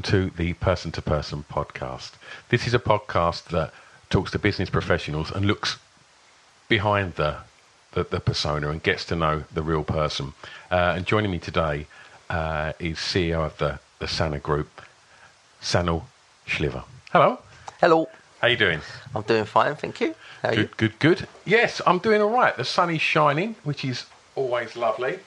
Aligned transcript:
Welcome 0.00 0.30
to 0.30 0.34
the 0.34 0.54
Person 0.54 0.92
to 0.92 1.02
Person 1.02 1.44
podcast. 1.50 2.12
This 2.48 2.66
is 2.66 2.72
a 2.72 2.78
podcast 2.78 3.48
that 3.48 3.70
talks 4.08 4.30
to 4.30 4.38
business 4.38 4.70
professionals 4.70 5.30
and 5.30 5.44
looks 5.44 5.76
behind 6.70 7.16
the 7.16 7.36
the, 7.92 8.04
the 8.04 8.18
persona 8.18 8.70
and 8.70 8.82
gets 8.82 9.04
to 9.06 9.14
know 9.14 9.44
the 9.52 9.62
real 9.62 9.84
person. 9.84 10.32
Uh, 10.70 10.94
and 10.96 11.04
joining 11.04 11.30
me 11.30 11.38
today 11.38 11.86
uh, 12.30 12.72
is 12.78 12.96
CEO 12.96 13.44
of 13.44 13.58
the, 13.58 13.78
the 13.98 14.08
Sana 14.08 14.38
Group, 14.38 14.80
Sanel 15.60 16.04
Sljivar. 16.46 16.84
Hello. 17.12 17.38
Hello. 17.78 18.08
How 18.40 18.46
are 18.46 18.50
you 18.50 18.56
doing? 18.56 18.80
I'm 19.14 19.20
doing 19.20 19.44
fine, 19.44 19.76
thank 19.76 20.00
you. 20.00 20.14
How 20.40 20.48
are 20.48 20.54
Good, 20.54 20.62
you? 20.62 20.74
good, 20.78 20.98
good. 20.98 21.28
Yes, 21.44 21.82
I'm 21.86 21.98
doing 21.98 22.22
all 22.22 22.30
right. 22.30 22.56
The 22.56 22.64
sun 22.64 22.88
is 22.88 23.02
shining, 23.02 23.54
which 23.64 23.84
is 23.84 24.06
always 24.34 24.76
lovely. 24.76 25.18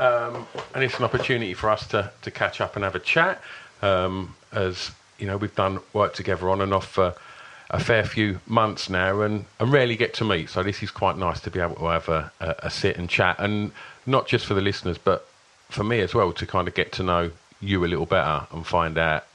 Um, 0.00 0.48
and 0.74 0.82
it's 0.82 0.98
an 0.98 1.04
opportunity 1.04 1.54
for 1.54 1.70
us 1.70 1.86
to, 1.88 2.10
to 2.22 2.30
catch 2.32 2.60
up 2.60 2.74
and 2.74 2.84
have 2.84 2.96
a 2.96 2.98
chat. 2.98 3.40
Um, 3.82 4.34
as 4.52 4.90
you 5.18 5.26
know, 5.26 5.36
we've 5.36 5.54
done 5.54 5.80
work 5.92 6.14
together 6.14 6.48
on 6.50 6.60
and 6.60 6.72
off 6.72 6.86
for 6.86 7.14
a 7.70 7.80
fair 7.80 8.04
few 8.04 8.40
months 8.46 8.88
now 8.88 9.22
and, 9.22 9.44
and 9.58 9.72
rarely 9.72 9.96
get 9.96 10.14
to 10.14 10.24
meet. 10.24 10.50
So 10.50 10.62
this 10.62 10.82
is 10.82 10.90
quite 10.90 11.18
nice 11.18 11.40
to 11.40 11.50
be 11.50 11.60
able 11.60 11.74
to 11.76 11.86
have 11.86 12.08
a, 12.08 12.30
a, 12.40 12.54
a 12.64 12.70
sit 12.70 12.96
and 12.96 13.08
chat. 13.08 13.36
And 13.38 13.72
not 14.06 14.26
just 14.28 14.46
for 14.46 14.54
the 14.54 14.60
listeners, 14.60 14.98
but 14.98 15.28
for 15.68 15.82
me 15.82 16.00
as 16.00 16.14
well 16.14 16.32
to 16.32 16.46
kind 16.46 16.68
of 16.68 16.74
get 16.74 16.92
to 16.92 17.02
know 17.02 17.30
you 17.60 17.84
a 17.84 17.88
little 17.88 18.06
better 18.06 18.46
and 18.52 18.66
find 18.66 18.98
out 18.98 19.26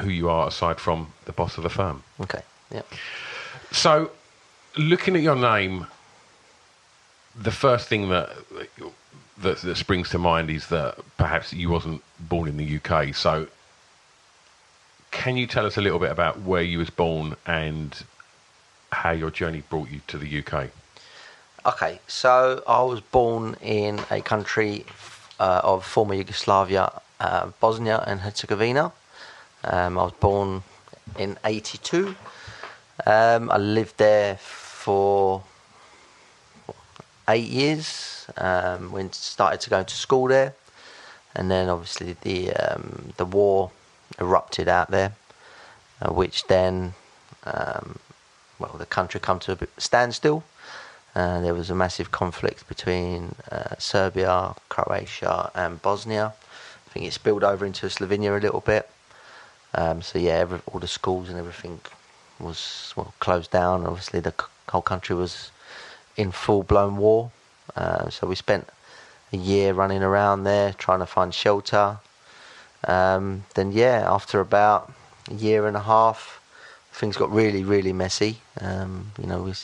who 0.00 0.10
you 0.10 0.28
are 0.28 0.48
aside 0.48 0.78
from 0.78 1.12
the 1.24 1.32
boss 1.32 1.56
of 1.56 1.64
the 1.64 1.70
firm. 1.70 2.02
Okay. 2.20 2.42
Yeah. 2.70 2.82
So, 3.72 4.10
looking 4.76 5.16
at 5.16 5.22
your 5.22 5.36
name, 5.36 5.86
the 7.34 7.50
first 7.50 7.88
thing 7.88 8.10
that, 8.10 8.30
that 9.38 9.58
that 9.58 9.76
springs 9.76 10.10
to 10.10 10.18
mind 10.18 10.50
is 10.50 10.68
that 10.68 10.98
perhaps 11.16 11.52
you 11.52 11.68
wasn't 11.70 12.02
born 12.20 12.48
in 12.48 12.56
the 12.56 12.78
UK. 12.78 13.14
So, 13.14 13.48
can 15.22 15.36
you 15.36 15.46
tell 15.46 15.64
us 15.64 15.76
a 15.76 15.80
little 15.80 16.00
bit 16.00 16.10
about 16.10 16.40
where 16.40 16.62
you 16.62 16.78
was 16.78 16.90
born 16.90 17.36
and 17.46 18.02
how 18.90 19.12
your 19.12 19.30
journey 19.30 19.62
brought 19.70 19.88
you 19.88 20.00
to 20.08 20.18
the 20.18 20.28
UK? 20.40 20.68
Okay. 21.64 22.00
So 22.08 22.64
I 22.66 22.82
was 22.82 23.00
born 23.00 23.54
in 23.62 24.00
a 24.10 24.20
country 24.20 24.84
uh, 25.38 25.60
of 25.62 25.84
former 25.84 26.14
Yugoslavia, 26.14 26.90
uh, 27.20 27.52
Bosnia 27.60 28.02
and 28.04 28.18
Herzegovina. 28.22 28.90
Um, 29.62 29.96
I 29.96 30.02
was 30.02 30.12
born 30.18 30.64
in 31.16 31.38
'82. 31.44 32.16
Um, 33.06 33.48
I 33.48 33.58
lived 33.58 33.98
there 33.98 34.38
for 34.38 35.44
eight 37.28 37.48
years. 37.48 38.26
Um, 38.36 38.90
when 38.90 39.12
started 39.12 39.60
to 39.60 39.70
go 39.70 39.84
to 39.84 39.94
school 39.94 40.26
there, 40.26 40.54
and 41.36 41.48
then 41.48 41.68
obviously 41.68 42.16
the 42.22 42.52
um, 42.54 43.12
the 43.18 43.24
war 43.24 43.70
erupted 44.20 44.68
out 44.68 44.90
there, 44.90 45.12
uh, 46.00 46.12
which 46.12 46.46
then 46.46 46.94
um, 47.44 47.98
well 48.58 48.74
the 48.78 48.86
country 48.86 49.20
come 49.20 49.38
to 49.40 49.52
a 49.52 49.80
standstill. 49.80 50.44
Uh, 51.14 51.40
there 51.42 51.54
was 51.54 51.68
a 51.68 51.74
massive 51.74 52.10
conflict 52.10 52.66
between 52.68 53.34
uh, 53.50 53.74
Serbia, 53.78 54.54
Croatia, 54.70 55.50
and 55.54 55.80
Bosnia. 55.82 56.32
I 56.86 56.90
think 56.90 57.06
it 57.06 57.12
spilled 57.12 57.44
over 57.44 57.66
into 57.66 57.86
Slovenia 57.86 58.36
a 58.36 58.40
little 58.40 58.60
bit. 58.60 58.88
Um, 59.74 60.00
so 60.02 60.18
yeah, 60.18 60.34
every, 60.34 60.60
all 60.66 60.80
the 60.80 60.88
schools 60.88 61.28
and 61.28 61.38
everything 61.38 61.80
was 62.38 62.92
well 62.96 63.14
closed 63.20 63.50
down. 63.50 63.86
Obviously, 63.86 64.20
the 64.20 64.30
c- 64.38 64.46
whole 64.68 64.82
country 64.82 65.16
was 65.16 65.50
in 66.16 66.32
full 66.32 66.62
blown 66.62 66.96
war. 66.96 67.30
Uh, 67.76 68.08
so 68.10 68.26
we 68.26 68.34
spent 68.34 68.68
a 69.32 69.36
year 69.36 69.72
running 69.72 70.02
around 70.02 70.44
there 70.44 70.72
trying 70.72 70.98
to 71.00 71.06
find 71.06 71.32
shelter. 71.32 71.98
Um, 72.86 73.44
then 73.54 73.72
yeah, 73.72 74.04
after 74.06 74.40
about 74.40 74.92
a 75.30 75.34
year 75.34 75.66
and 75.66 75.76
a 75.76 75.80
half, 75.80 76.40
things 76.92 77.16
got 77.16 77.32
really 77.32 77.64
really 77.64 77.92
messy. 77.92 78.38
Um, 78.60 79.12
you 79.20 79.26
know, 79.26 79.42
we 79.42 79.54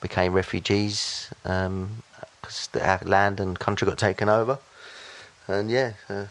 became 0.00 0.32
refugees 0.32 1.30
because 1.42 2.68
our 2.80 3.00
land 3.04 3.40
and 3.40 3.58
country 3.58 3.86
got 3.86 3.98
taken 3.98 4.28
over. 4.28 4.58
And 5.48 5.70
yeah, 5.70 5.92
uh, 6.08 6.26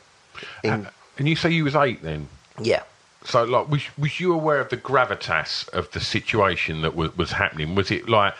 in, 0.63 0.87
And 1.17 1.27
you 1.27 1.35
say 1.35 1.49
you 1.51 1.63
was 1.63 1.75
eight 1.75 2.01
then. 2.01 2.27
yeah. 2.61 2.83
So, 3.23 3.43
like, 3.43 3.69
was 3.69 3.83
was 3.97 4.19
you 4.19 4.33
aware 4.33 4.59
of 4.59 4.69
the 4.69 4.77
gravitas 4.77 5.69
of 5.69 5.91
the 5.91 5.99
situation 5.99 6.81
that 6.81 6.95
was, 6.95 7.15
was 7.15 7.31
happening? 7.33 7.75
Was 7.75 7.91
it 7.91 8.09
like 8.09 8.33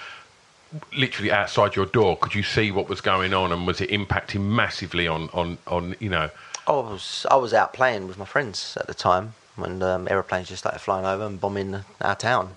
literally 0.97 1.31
outside 1.31 1.75
your 1.75 1.85
door? 1.85 2.18
Could 2.18 2.34
you 2.34 2.44
see 2.44 2.72
what 2.72 2.90
was 2.90 3.00
going 3.02 3.34
on, 3.34 3.52
and 3.52 3.68
was 3.68 3.79
it 3.79 3.90
impacting 3.91 4.41
massively 4.41 5.08
on 5.08 5.29
on 5.34 5.58
on 5.68 5.96
you 6.00 6.09
know? 6.09 6.29
I 6.72 6.92
was 6.94 7.26
I 7.30 7.36
was 7.36 7.54
out 7.54 7.74
playing 7.74 8.08
with 8.08 8.18
my 8.18 8.24
friends 8.24 8.78
at 8.80 8.88
the 8.88 8.94
time 8.94 9.34
when 9.58 9.84
um, 9.84 10.08
aeroplanes 10.09 10.48
just 10.48 10.64
started 10.64 10.80
flying 10.80 11.06
over 11.06 11.26
and 11.26 11.40
bombing 11.40 11.84
our 12.00 12.16
town. 12.16 12.56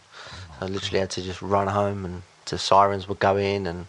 I 0.61 0.67
literally 0.67 1.01
had 1.01 1.11
to 1.11 1.23
just 1.23 1.43
run 1.43 1.67
home 1.67 2.05
and 2.05 2.23
the 2.47 2.57
sirens 2.57 3.09
were 3.09 3.17
going 3.17 3.67
and 3.67 3.87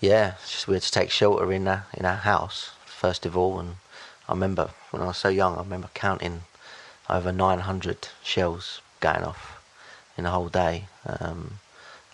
yeah, 0.00 0.34
just 0.44 0.66
we 0.66 0.74
had 0.74 0.82
to 0.82 0.90
take 0.90 1.12
shelter 1.12 1.52
in 1.52 1.68
our, 1.68 1.86
in 1.94 2.04
our 2.04 2.16
house 2.16 2.72
first 2.84 3.24
of 3.24 3.36
all. 3.36 3.60
And 3.60 3.76
I 4.28 4.32
remember 4.32 4.70
when 4.90 5.02
I 5.02 5.06
was 5.06 5.18
so 5.18 5.28
young, 5.28 5.54
I 5.54 5.60
remember 5.60 5.90
counting 5.94 6.42
over 7.08 7.30
900 7.30 8.08
shells 8.24 8.80
going 8.98 9.22
off 9.22 9.62
in 10.16 10.26
a 10.26 10.32
whole 10.32 10.48
day. 10.48 10.86
Um, 11.06 11.60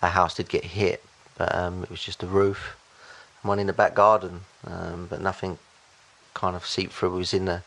our 0.03 0.11
house 0.11 0.35
did 0.35 0.47
get 0.47 0.63
hit, 0.63 1.03
but 1.39 1.55
um, 1.55 1.81
it 1.81 1.89
was 1.89 2.03
just 2.03 2.19
the 2.19 2.27
roof, 2.27 2.77
one 3.41 3.57
in 3.57 3.65
the 3.65 3.73
back 3.73 3.95
garden, 3.95 4.41
um, 4.67 5.07
but 5.09 5.21
nothing 5.21 5.57
kind 6.35 6.55
of 6.55 6.67
seeped 6.67 6.93
through. 6.93 7.15
It 7.15 7.17
was 7.17 7.33
in 7.33 7.45
the 7.45 7.63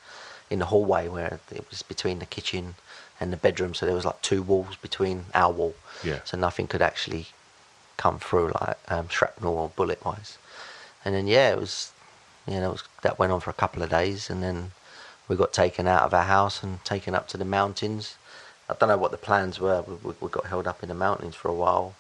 in 0.51 0.61
the 0.61 0.67
hallway 0.67 1.09
where 1.09 1.41
it 1.51 1.65
was 1.69 1.83
between 1.83 2.21
the 2.21 2.27
kitchen 2.27 2.77
and 3.21 3.33
the 3.33 3.37
bedroom, 3.37 3.75
so 3.75 3.85
there 3.85 3.95
was 3.95 4.05
like 4.05 4.23
two 4.23 4.43
walls 4.43 4.77
between 4.77 5.25
our 5.35 5.53
wall. 5.53 5.75
Yeah. 6.05 6.21
So 6.25 6.39
nothing 6.39 6.69
could 6.69 6.81
actually 6.83 7.27
come 7.97 8.19
through 8.21 8.53
like 8.61 8.79
um, 8.89 9.09
shrapnel 9.09 9.59
or 9.59 9.69
bullet 9.71 10.05
wise. 10.05 10.39
And 11.05 11.15
then 11.15 11.27
yeah, 11.27 11.51
it 11.51 11.59
was 11.59 11.93
you 12.47 12.61
know 12.61 12.71
was, 12.71 12.85
that 13.03 13.19
went 13.19 13.33
on 13.33 13.41
for 13.41 13.51
a 13.51 13.55
couple 13.63 13.83
of 13.83 13.91
days, 13.91 14.31
and 14.31 14.43
then 14.43 14.71
we 15.27 15.37
got 15.37 15.53
taken 15.53 15.87
out 15.87 16.05
of 16.05 16.15
our 16.15 16.25
house 16.25 16.63
and 16.63 16.83
taken 16.85 17.15
up 17.15 17.29
to 17.29 17.37
the 17.37 17.45
mountains. 17.45 18.17
I 18.71 18.75
don't 18.75 18.89
know 18.89 18.99
what 18.99 19.11
the 19.11 19.19
plans 19.19 19.59
were. 19.59 19.83
We, 19.83 19.95
we, 20.03 20.15
we 20.21 20.29
got 20.29 20.47
held 20.47 20.67
up 20.67 20.83
in 20.83 20.89
the 20.89 20.95
mountains 20.95 21.35
for 21.35 21.49
a 21.49 21.55
while. 21.55 21.95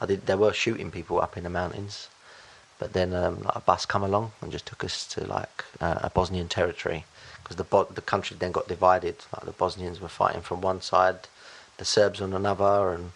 I 0.00 0.06
did. 0.06 0.26
They 0.26 0.34
were 0.34 0.52
shooting 0.52 0.90
people 0.90 1.20
up 1.20 1.36
in 1.36 1.44
the 1.44 1.50
mountains, 1.50 2.08
but 2.78 2.92
then 2.92 3.14
um, 3.14 3.42
like 3.42 3.56
a 3.56 3.60
bus 3.60 3.86
come 3.86 4.02
along 4.02 4.32
and 4.40 4.52
just 4.52 4.66
took 4.66 4.84
us 4.84 5.06
to 5.08 5.24
like 5.26 5.64
uh, 5.80 6.00
a 6.02 6.10
Bosnian 6.10 6.48
territory 6.48 7.04
because 7.42 7.56
the 7.56 7.64
Bo- 7.64 7.88
the 7.94 8.00
country 8.00 8.36
then 8.38 8.52
got 8.52 8.68
divided. 8.68 9.16
Like 9.32 9.44
the 9.44 9.52
Bosnians 9.52 10.00
were 10.00 10.08
fighting 10.08 10.42
from 10.42 10.60
one 10.60 10.80
side, 10.80 11.28
the 11.76 11.84
Serbs 11.84 12.20
on 12.20 12.32
another, 12.32 12.92
and 12.92 13.12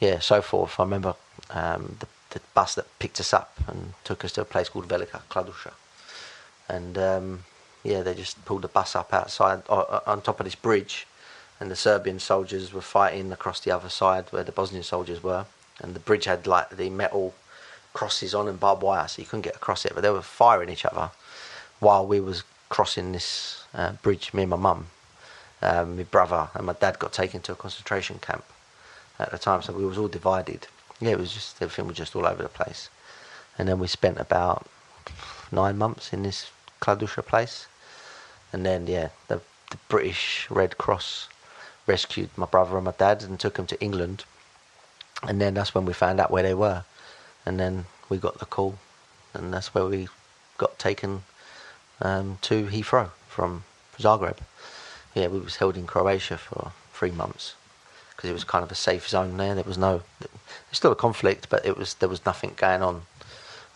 yeah, 0.00 0.18
so 0.18 0.42
forth. 0.42 0.80
I 0.80 0.84
remember 0.84 1.14
um, 1.50 1.96
the, 2.00 2.06
the 2.30 2.40
bus 2.54 2.74
that 2.74 2.86
picked 2.98 3.20
us 3.20 3.32
up 3.32 3.58
and 3.68 3.92
took 4.02 4.24
us 4.24 4.32
to 4.32 4.40
a 4.40 4.46
place 4.46 4.68
called 4.68 4.88
Velika 4.88 5.20
Kladuša, 5.30 5.72
and 6.68 6.98
um, 6.98 7.44
yeah, 7.84 8.02
they 8.02 8.14
just 8.14 8.44
pulled 8.44 8.62
the 8.62 8.68
bus 8.68 8.96
up 8.96 9.12
outside 9.12 9.62
uh, 9.68 10.00
on 10.06 10.22
top 10.22 10.40
of 10.40 10.44
this 10.44 10.54
bridge, 10.54 11.06
and 11.60 11.70
the 11.70 11.76
Serbian 11.76 12.18
soldiers 12.18 12.72
were 12.72 12.80
fighting 12.80 13.30
across 13.30 13.60
the 13.60 13.70
other 13.70 13.90
side 13.90 14.24
where 14.30 14.44
the 14.44 14.52
Bosnian 14.52 14.84
soldiers 14.84 15.22
were, 15.22 15.44
and 15.80 15.94
the 15.94 16.00
bridge 16.00 16.24
had 16.24 16.46
like 16.46 16.70
the 16.70 16.90
metal 16.90 17.34
crosses 17.92 18.34
on 18.34 18.48
and 18.48 18.60
barbed 18.60 18.82
wire, 18.82 19.08
so 19.08 19.20
you 19.20 19.26
couldn't 19.26 19.42
get 19.42 19.56
across 19.56 19.84
it. 19.84 19.92
But 19.94 20.02
they 20.02 20.10
were 20.10 20.22
firing 20.22 20.68
each 20.68 20.84
other 20.84 21.10
while 21.80 22.06
we 22.06 22.20
was 22.20 22.44
crossing 22.68 23.12
this 23.12 23.64
uh, 23.74 23.92
bridge. 24.02 24.32
Me 24.32 24.42
and 24.42 24.50
my 24.50 24.56
mum, 24.56 24.86
um, 25.62 25.96
my 25.96 26.04
brother, 26.04 26.48
and 26.54 26.66
my 26.66 26.72
dad 26.74 26.98
got 26.98 27.12
taken 27.12 27.40
to 27.42 27.52
a 27.52 27.56
concentration 27.56 28.18
camp 28.20 28.44
at 29.18 29.30
the 29.30 29.38
time, 29.38 29.62
so 29.62 29.72
we 29.72 29.84
was 29.84 29.98
all 29.98 30.08
divided. 30.08 30.66
Yeah, 31.00 31.10
it 31.10 31.18
was 31.18 31.32
just 31.32 31.60
everything 31.62 31.86
was 31.86 31.96
just 31.96 32.14
all 32.16 32.26
over 32.26 32.42
the 32.42 32.48
place, 32.48 32.90
and 33.58 33.68
then 33.68 33.78
we 33.78 33.86
spent 33.86 34.18
about 34.18 34.66
nine 35.52 35.76
months 35.78 36.12
in 36.12 36.22
this 36.22 36.50
Kladuša 36.80 37.26
place, 37.26 37.66
and 38.52 38.64
then 38.64 38.86
yeah, 38.86 39.08
the, 39.28 39.40
the 39.70 39.78
British 39.88 40.46
Red 40.50 40.78
Cross 40.78 41.28
rescued 41.86 42.30
my 42.36 42.46
brother 42.46 42.76
and 42.76 42.84
my 42.84 42.94
dad 42.96 43.22
and 43.22 43.40
took 43.40 43.54
them 43.54 43.66
to 43.66 43.80
England, 43.80 44.24
and 45.22 45.40
then 45.40 45.54
that's 45.54 45.74
when 45.74 45.84
we 45.86 45.92
found 45.92 46.20
out 46.20 46.30
where 46.30 46.42
they 46.42 46.54
were, 46.54 46.84
and 47.46 47.58
then 47.58 47.86
we 48.08 48.18
got 48.18 48.38
the 48.38 48.46
call, 48.46 48.78
and 49.34 49.52
that's 49.52 49.74
where 49.74 49.86
we 49.86 50.08
got 50.58 50.78
taken 50.78 51.22
um, 52.00 52.38
to 52.42 52.66
Heathrow 52.66 53.10
from 53.28 53.64
Zagreb. 53.98 54.38
Yeah, 55.14 55.28
we 55.28 55.40
was 55.40 55.56
held 55.56 55.76
in 55.76 55.86
Croatia 55.86 56.36
for 56.36 56.72
three 56.92 57.10
months 57.10 57.54
because 58.20 58.30
it 58.30 58.34
was 58.34 58.44
kind 58.44 58.62
of 58.62 58.70
a 58.70 58.74
safe 58.74 59.08
zone 59.08 59.36
there. 59.38 59.54
There 59.54 59.64
was 59.64 59.78
no, 59.78 60.02
there's 60.20 60.30
still 60.72 60.92
a 60.92 60.96
conflict, 60.96 61.48
but 61.48 61.64
it 61.64 61.76
was 61.76 61.94
there 61.94 62.08
was 62.08 62.24
nothing 62.26 62.52
going 62.56 62.82
on 62.82 63.02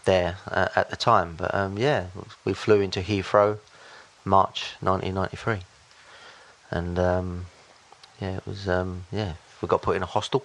there 0.04 0.36
uh, 0.48 0.68
at 0.76 0.90
the 0.90 0.96
time. 0.96 1.34
But 1.36 1.54
um, 1.54 1.78
yeah, 1.78 2.06
we 2.44 2.52
flew 2.52 2.80
into 2.80 3.00
Heathrow, 3.00 3.58
March 4.24 4.74
1993, 4.80 5.60
and 6.70 6.98
um, 6.98 7.46
yeah, 8.20 8.36
it 8.36 8.46
was 8.46 8.68
um, 8.68 9.04
yeah 9.10 9.34
we 9.62 9.68
got 9.68 9.82
put 9.82 9.96
in 9.96 10.02
a 10.02 10.06
hostel 10.06 10.44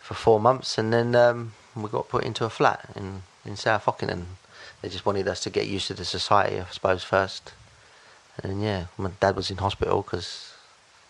for 0.00 0.14
four 0.14 0.40
months, 0.40 0.78
and 0.78 0.92
then 0.92 1.14
um, 1.78 1.82
we 1.82 1.90
got 1.90 2.08
put 2.08 2.24
into 2.24 2.44
a 2.44 2.50
flat 2.50 2.90
in 2.96 3.22
in 3.44 3.56
South 3.56 3.86
Ockendon. 3.86 4.24
They 4.82 4.88
just 4.88 5.06
wanted 5.06 5.28
us 5.28 5.40
to 5.40 5.50
get 5.50 5.66
used 5.66 5.86
to 5.88 5.94
the 5.94 6.04
society, 6.04 6.60
I 6.60 6.66
suppose, 6.70 7.02
first, 7.02 7.52
And 8.42 8.62
yeah, 8.62 8.86
my 8.96 9.10
dad 9.20 9.36
was 9.36 9.50
in 9.50 9.56
hospital 9.56 10.02
because 10.02 10.54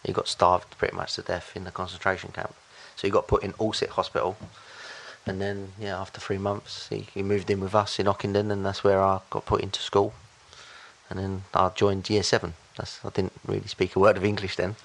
he 0.04 0.12
got 0.12 0.28
starved 0.28 0.78
pretty 0.78 0.96
much 0.96 1.14
to 1.14 1.22
death 1.22 1.52
in 1.54 1.64
the 1.64 1.70
concentration 1.70 2.30
camp. 2.32 2.54
So 2.96 3.06
he 3.06 3.10
got 3.10 3.26
put 3.26 3.42
in 3.42 3.54
Orsett 3.58 3.90
Hospital. 3.90 4.36
And 5.26 5.40
then, 5.42 5.72
yeah, 5.78 6.00
after 6.00 6.20
three 6.20 6.38
months, 6.38 6.88
he, 6.88 7.06
he 7.12 7.22
moved 7.22 7.50
in 7.50 7.60
with 7.60 7.74
us 7.74 7.98
in 7.98 8.06
Ockendon, 8.06 8.50
and 8.50 8.64
that's 8.64 8.82
where 8.82 9.02
I 9.02 9.20
got 9.28 9.44
put 9.44 9.60
into 9.60 9.80
school. 9.80 10.14
And 11.10 11.18
then 11.18 11.44
I 11.52 11.68
joined 11.74 12.08
year 12.08 12.22
seven. 12.22 12.54
That's, 12.76 13.04
I 13.04 13.10
didn't 13.10 13.32
really 13.46 13.66
speak 13.66 13.94
a 13.96 13.98
word 13.98 14.16
of 14.16 14.24
English 14.24 14.56
then. 14.56 14.76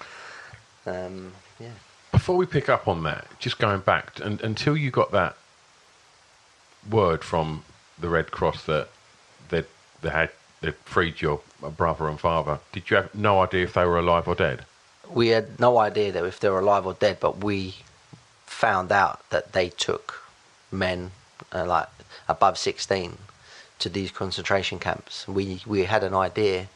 Um, 0.84 1.32
yeah. 1.58 1.70
Before 2.12 2.36
we 2.36 2.44
pick 2.44 2.68
up 2.68 2.86
on 2.86 3.02
that, 3.04 3.26
just 3.38 3.58
going 3.58 3.80
back 3.80 4.20
and, 4.20 4.40
until 4.42 4.76
you 4.76 4.90
got 4.90 5.12
that 5.12 5.36
word 6.90 7.24
from 7.24 7.64
the 7.98 8.08
Red 8.08 8.30
Cross 8.30 8.64
that 8.64 8.88
they 9.48 9.64
they 10.02 10.10
had 10.10 10.30
they 10.60 10.70
freed 10.84 11.20
your 11.20 11.40
brother 11.76 12.08
and 12.08 12.18
father, 12.18 12.58
did 12.72 12.90
you 12.90 12.96
have 12.96 13.14
no 13.14 13.40
idea 13.40 13.64
if 13.64 13.74
they 13.74 13.84
were 13.84 13.98
alive 13.98 14.26
or 14.28 14.34
dead? 14.34 14.64
We 15.10 15.28
had 15.28 15.60
no 15.60 15.78
idea 15.78 16.12
that 16.12 16.24
if 16.24 16.40
they 16.40 16.48
were 16.48 16.60
alive 16.60 16.86
or 16.86 16.94
dead, 16.94 17.18
but 17.20 17.44
we 17.44 17.74
found 18.46 18.90
out 18.92 19.28
that 19.30 19.52
they 19.52 19.68
took 19.68 20.22
men 20.72 21.10
uh, 21.52 21.66
like 21.66 21.88
above 22.28 22.56
16 22.58 23.18
to 23.80 23.88
these 23.88 24.10
concentration 24.10 24.78
camps. 24.78 25.26
We 25.28 25.60
we 25.66 25.84
had 25.84 26.02
an 26.04 26.14
idea 26.14 26.68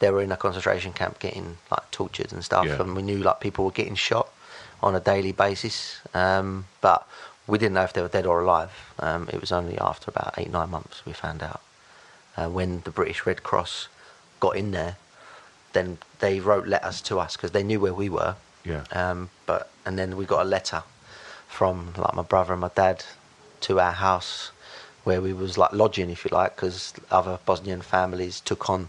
they 0.00 0.10
were 0.10 0.20
in 0.22 0.32
a 0.32 0.36
concentration 0.36 0.92
camp 0.92 1.20
getting 1.20 1.56
like 1.70 1.90
tortured 1.92 2.32
and 2.32 2.44
stuff, 2.44 2.66
Yeah. 2.66 2.80
and 2.82 2.96
we 2.96 3.02
knew 3.02 3.18
like 3.18 3.40
people 3.40 3.64
were 3.64 3.70
getting 3.70 3.94
shot 3.94 4.28
on 4.82 4.96
a 4.96 5.00
daily 5.00 5.30
basis, 5.32 6.00
um, 6.12 6.66
but 6.80 7.06
we 7.46 7.58
didn't 7.58 7.74
know 7.74 7.82
if 7.84 7.92
they 7.92 8.02
were 8.02 8.08
dead 8.08 8.26
or 8.26 8.40
alive. 8.40 8.70
Um, 8.98 9.28
it 9.32 9.40
was 9.40 9.52
only 9.52 9.76
after 9.78 10.10
about 10.10 10.34
eight 10.38 10.50
nine 10.50 10.70
months 10.70 11.04
we 11.04 11.12
found 11.12 11.42
out 11.42 11.60
uh, 12.36 12.48
when 12.48 12.80
the 12.82 12.90
British 12.90 13.26
Red 13.26 13.42
Cross 13.42 13.88
got 14.40 14.56
in 14.56 14.70
there. 14.70 14.96
Then 15.72 15.98
they 16.20 16.38
wrote 16.40 16.66
letters 16.66 17.00
to 17.02 17.18
us 17.18 17.36
because 17.36 17.52
they 17.52 17.62
knew 17.62 17.80
where 17.80 17.94
we 17.94 18.08
were. 18.08 18.36
Yeah. 18.64 18.84
Um, 18.92 19.30
but 19.46 19.70
and 19.86 19.98
then 19.98 20.16
we 20.16 20.24
got 20.26 20.42
a 20.42 20.48
letter 20.48 20.82
from 21.48 21.92
like 21.96 22.14
my 22.14 22.22
brother 22.22 22.52
and 22.52 22.60
my 22.60 22.70
dad 22.74 23.04
to 23.62 23.80
our 23.80 23.92
house 23.92 24.50
where 25.04 25.20
we 25.20 25.32
was 25.32 25.58
like 25.58 25.72
lodging, 25.72 26.10
if 26.10 26.24
you 26.24 26.30
like, 26.32 26.54
because 26.54 26.94
other 27.10 27.38
Bosnian 27.44 27.80
families 27.82 28.40
took 28.40 28.70
on 28.70 28.88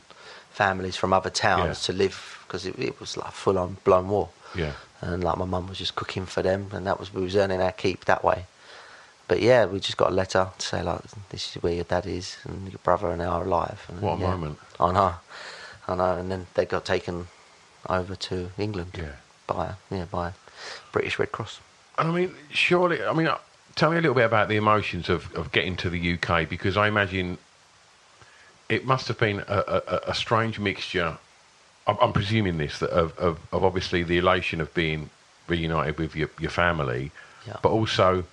families 0.52 0.96
from 0.96 1.12
other 1.12 1.30
towns 1.32 1.88
Yeah. 1.88 1.94
to 1.94 1.94
live 1.94 2.44
because 2.46 2.66
it, 2.68 2.78
it 2.78 3.00
was 3.00 3.18
like 3.18 3.32
full 3.32 3.58
on 3.58 3.78
blown 3.84 4.10
war. 4.10 4.30
Yeah. 4.56 4.74
And 5.04 5.22
like 5.24 5.38
my 5.38 5.46
mum 5.46 5.68
was 5.68 5.78
just 5.78 5.96
cooking 5.96 6.26
for 6.26 6.42
them, 6.42 6.68
and 6.72 6.88
that 6.88 6.98
was 7.00 7.14
we 7.14 7.22
was 7.22 7.36
earning 7.36 7.62
our 7.62 7.74
keep 7.74 8.06
that 8.06 8.24
way. 8.24 8.46
But 9.28 9.42
yeah, 9.42 9.66
we 9.66 9.80
just 9.80 9.98
got 9.98 10.12
a 10.12 10.14
letter 10.14 10.48
to 10.58 10.66
say 10.66 10.82
like, 10.84 11.02
this 11.30 11.56
is 11.56 11.62
where 11.64 11.74
your 11.74 11.84
dad 11.84 12.06
is, 12.06 12.38
and 12.46 12.72
your 12.72 12.80
brother 12.84 13.12
and 13.12 13.22
I 13.22 13.26
are 13.26 13.44
alive. 13.44 13.86
And, 13.90 14.02
What 14.02 14.18
a 14.18 14.22
yeah, 14.22 14.30
moment. 14.32 14.60
I 14.80 14.92
know, 14.92 15.14
I 15.88 15.96
know. 15.96 16.18
And 16.18 16.32
then 16.32 16.48
they 16.54 16.66
got 16.66 16.86
taken 16.86 17.28
over 17.90 18.16
to 18.16 18.50
England 18.58 18.92
Yeah. 18.98 19.16
by 19.46 19.74
yeah 19.92 20.06
by 20.06 20.32
British 20.94 21.20
Red 21.20 21.32
Cross. 21.34 21.60
And 21.98 22.08
I 22.10 22.12
mean, 22.12 22.36
surely, 22.50 23.04
I 23.04 23.14
mean, 23.14 23.28
uh, 23.28 23.38
tell 23.76 23.92
me 23.92 23.98
a 23.98 24.02
little 24.02 24.16
bit 24.16 24.26
about 24.26 24.48
the 24.48 24.56
emotions 24.56 25.10
of, 25.10 25.34
of 25.36 25.52
getting 25.52 25.76
to 25.78 25.90
the 25.90 26.14
UK 26.14 26.48
because 26.50 26.78
I 26.78 26.88
imagine 26.88 27.38
it 28.70 28.86
must 28.86 29.08
have 29.10 29.20
been 29.20 29.40
a, 29.48 29.82
a, 29.88 30.00
a 30.12 30.16
strange 30.16 30.60
mixture. 30.60 31.18
I'm, 31.88 31.98
I'm 32.02 32.14
presuming 32.14 32.58
this 32.58 32.80
that 32.80 32.90
of, 32.92 33.18
of, 33.18 33.40
of 33.52 33.64
obviously 33.64 34.04
the 34.04 34.18
elation 34.18 34.62
of 34.62 34.74
being 34.74 35.10
reunited 35.48 35.98
with 35.98 36.16
your, 36.16 36.30
your 36.40 36.52
family, 36.52 37.12
Yeah. 37.48 37.58
but 37.62 37.70
also 37.70 38.24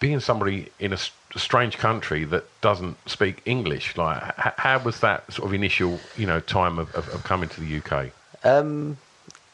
being 0.00 0.20
somebody 0.20 0.68
in 0.78 0.92
a 0.92 0.98
strange 1.36 1.76
country 1.76 2.24
that 2.24 2.44
doesn't 2.60 2.96
speak 3.08 3.42
English. 3.44 3.96
Like, 3.96 4.22
how 4.36 4.78
was 4.78 5.00
that 5.00 5.30
sort 5.32 5.48
of 5.48 5.54
initial, 5.54 5.98
you 6.16 6.26
know, 6.26 6.40
time 6.40 6.78
of, 6.78 6.94
of, 6.94 7.08
of 7.08 7.24
coming 7.24 7.48
to 7.50 7.60
the 7.60 7.78
UK? 7.82 8.10
Um, 8.44 8.96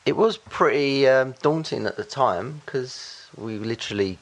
it 0.04 0.16
was 0.16 0.36
pretty 0.36 1.08
um, 1.08 1.34
daunting 1.40 1.86
at 1.86 1.96
the 1.96 2.04
time 2.04 2.60
because 2.64 3.26
we 3.36 3.58
literally 3.58 4.18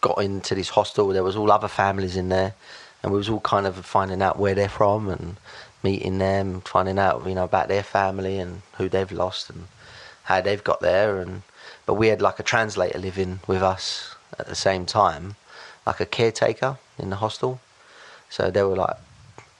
got 0.00 0.18
into 0.22 0.54
this 0.54 0.68
hostel. 0.68 1.08
There 1.08 1.24
was 1.24 1.34
all 1.36 1.50
other 1.50 1.68
families 1.68 2.16
in 2.16 2.28
there, 2.28 2.54
and 3.02 3.10
we 3.12 3.18
was 3.18 3.28
all 3.28 3.40
kind 3.40 3.66
of 3.66 3.74
finding 3.84 4.22
out 4.22 4.38
where 4.38 4.54
they're 4.54 4.68
from 4.68 5.08
and 5.08 5.36
meeting 5.82 6.18
them, 6.18 6.60
finding 6.62 6.98
out 6.98 7.26
you 7.26 7.34
know 7.34 7.44
about 7.44 7.68
their 7.68 7.82
family 7.82 8.38
and 8.38 8.62
who 8.78 8.88
they've 8.88 9.12
lost 9.12 9.50
and 9.50 9.66
how 10.24 10.40
they've 10.40 10.64
got 10.64 10.80
there. 10.80 11.18
And 11.18 11.42
but 11.84 11.94
we 11.94 12.08
had 12.08 12.22
like 12.22 12.38
a 12.38 12.42
translator 12.42 12.98
living 12.98 13.40
with 13.46 13.62
us 13.62 14.14
at 14.38 14.46
the 14.46 14.54
same 14.54 14.86
time, 14.86 15.36
like 15.86 16.00
a 16.00 16.06
caretaker 16.06 16.78
in 16.98 17.10
the 17.10 17.16
hostel. 17.16 17.60
So 18.28 18.50
they 18.50 18.62
were 18.62 18.76
like 18.76 18.96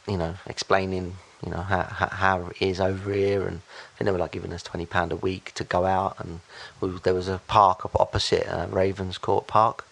you 0.09 0.17
know, 0.17 0.35
explaining, 0.47 1.17
you 1.45 1.51
know, 1.51 1.61
how, 1.61 1.83
how, 1.83 2.47
it 2.49 2.63
is 2.63 2.81
over 2.81 3.13
here. 3.13 3.47
And 3.47 3.59
I 3.59 3.99
think 3.99 4.07
they 4.07 4.13
were 4.13 4.19
like 4.19 4.33
giving 4.33 4.53
us 4.53 4.63
£20 4.63 5.11
a 5.11 5.17
week 5.17 5.53
to 5.55 5.65
go 5.65 5.85
out. 5.85 6.17
And 6.19 6.41
we, 6.81 6.91
there 7.03 7.15
was 7.15 7.29
a 7.29 7.41
park 7.47 7.85
up 7.85 7.99
opposite 7.99 8.47
uh, 8.49 8.67
Ravenscourt 8.69 9.47
Park. 9.47 9.87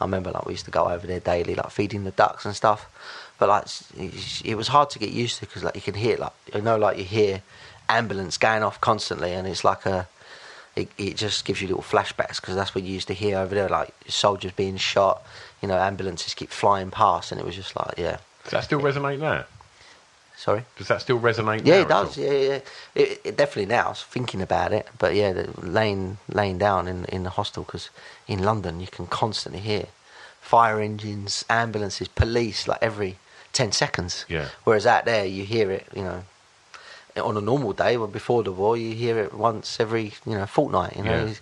I 0.00 0.04
remember 0.04 0.32
like 0.32 0.46
we 0.46 0.54
used 0.54 0.64
to 0.64 0.70
go 0.70 0.88
over 0.88 1.06
there 1.06 1.20
daily, 1.20 1.54
like 1.54 1.70
feeding 1.70 2.04
the 2.04 2.10
ducks 2.10 2.44
and 2.44 2.56
stuff. 2.56 2.88
But 3.42 3.48
like 3.48 3.66
it 4.44 4.54
was 4.54 4.68
hard 4.68 4.88
to 4.90 5.00
get 5.00 5.10
used 5.10 5.40
to 5.40 5.46
because 5.46 5.64
like 5.64 5.74
you 5.74 5.80
can 5.80 5.94
hear 5.94 6.16
like 6.16 6.30
you 6.54 6.62
know 6.62 6.76
like 6.76 6.96
you 6.96 7.02
hear 7.02 7.42
ambulance 7.88 8.38
going 8.38 8.62
off 8.62 8.80
constantly, 8.80 9.32
and 9.32 9.48
it's 9.48 9.64
like 9.64 9.84
a 9.84 10.06
it, 10.76 10.88
it 10.96 11.16
just 11.16 11.44
gives 11.44 11.60
you 11.60 11.66
little 11.66 11.82
flashbacks 11.82 12.40
because 12.40 12.54
that's 12.54 12.72
what 12.72 12.84
you 12.84 12.94
used 12.94 13.08
to 13.08 13.14
hear 13.14 13.38
over 13.38 13.52
there, 13.52 13.68
like 13.68 13.92
soldiers 14.06 14.52
being 14.52 14.76
shot, 14.76 15.26
you 15.60 15.66
know, 15.66 15.76
ambulances 15.76 16.34
keep 16.34 16.50
flying 16.50 16.92
past, 16.92 17.32
and 17.32 17.40
it 17.40 17.44
was 17.44 17.56
just 17.56 17.74
like 17.74 17.98
yeah, 17.98 18.18
Does 18.44 18.52
that 18.52 18.62
still 18.62 18.80
resonate 18.80 19.18
now? 19.18 19.44
sorry. 20.36 20.64
Does 20.76 20.86
that 20.86 21.00
still 21.00 21.18
resonate 21.18 21.66
Yeah, 21.66 21.78
now 21.78 21.82
it 21.82 21.88
does. 21.88 22.16
Yeah, 22.16 22.30
yeah. 22.30 22.60
It, 22.94 23.20
it 23.24 23.36
definitely 23.36 23.74
now. 23.74 23.92
Thinking 23.92 24.40
about 24.40 24.72
it, 24.72 24.86
but 25.00 25.16
yeah, 25.16 25.32
the, 25.32 25.50
laying 25.60 26.18
laying 26.28 26.58
down 26.58 26.86
in 26.86 27.06
in 27.06 27.24
the 27.24 27.30
hostel 27.30 27.64
because 27.64 27.90
in 28.28 28.44
London 28.44 28.78
you 28.78 28.86
can 28.86 29.08
constantly 29.08 29.62
hear 29.62 29.86
fire 30.40 30.80
engines, 30.80 31.44
ambulances, 31.50 32.06
police 32.06 32.68
like 32.68 32.78
every 32.80 33.16
ten 33.52 33.72
seconds. 33.72 34.24
Yeah. 34.28 34.48
Whereas 34.64 34.86
out 34.86 35.04
there 35.04 35.24
you 35.26 35.44
hear 35.44 35.70
it, 35.70 35.86
you 35.94 36.02
know, 36.02 36.24
on 37.16 37.36
a 37.36 37.40
normal 37.40 37.72
day 37.72 37.96
or 37.96 38.08
before 38.08 38.42
the 38.42 38.52
war 38.52 38.76
you 38.76 38.94
hear 38.94 39.18
it 39.18 39.34
once 39.34 39.78
every 39.80 40.12
you 40.26 40.36
know 40.36 40.46
fortnight. 40.46 40.96
You 40.96 41.04
know. 41.04 41.26
Yeah. 41.26 41.34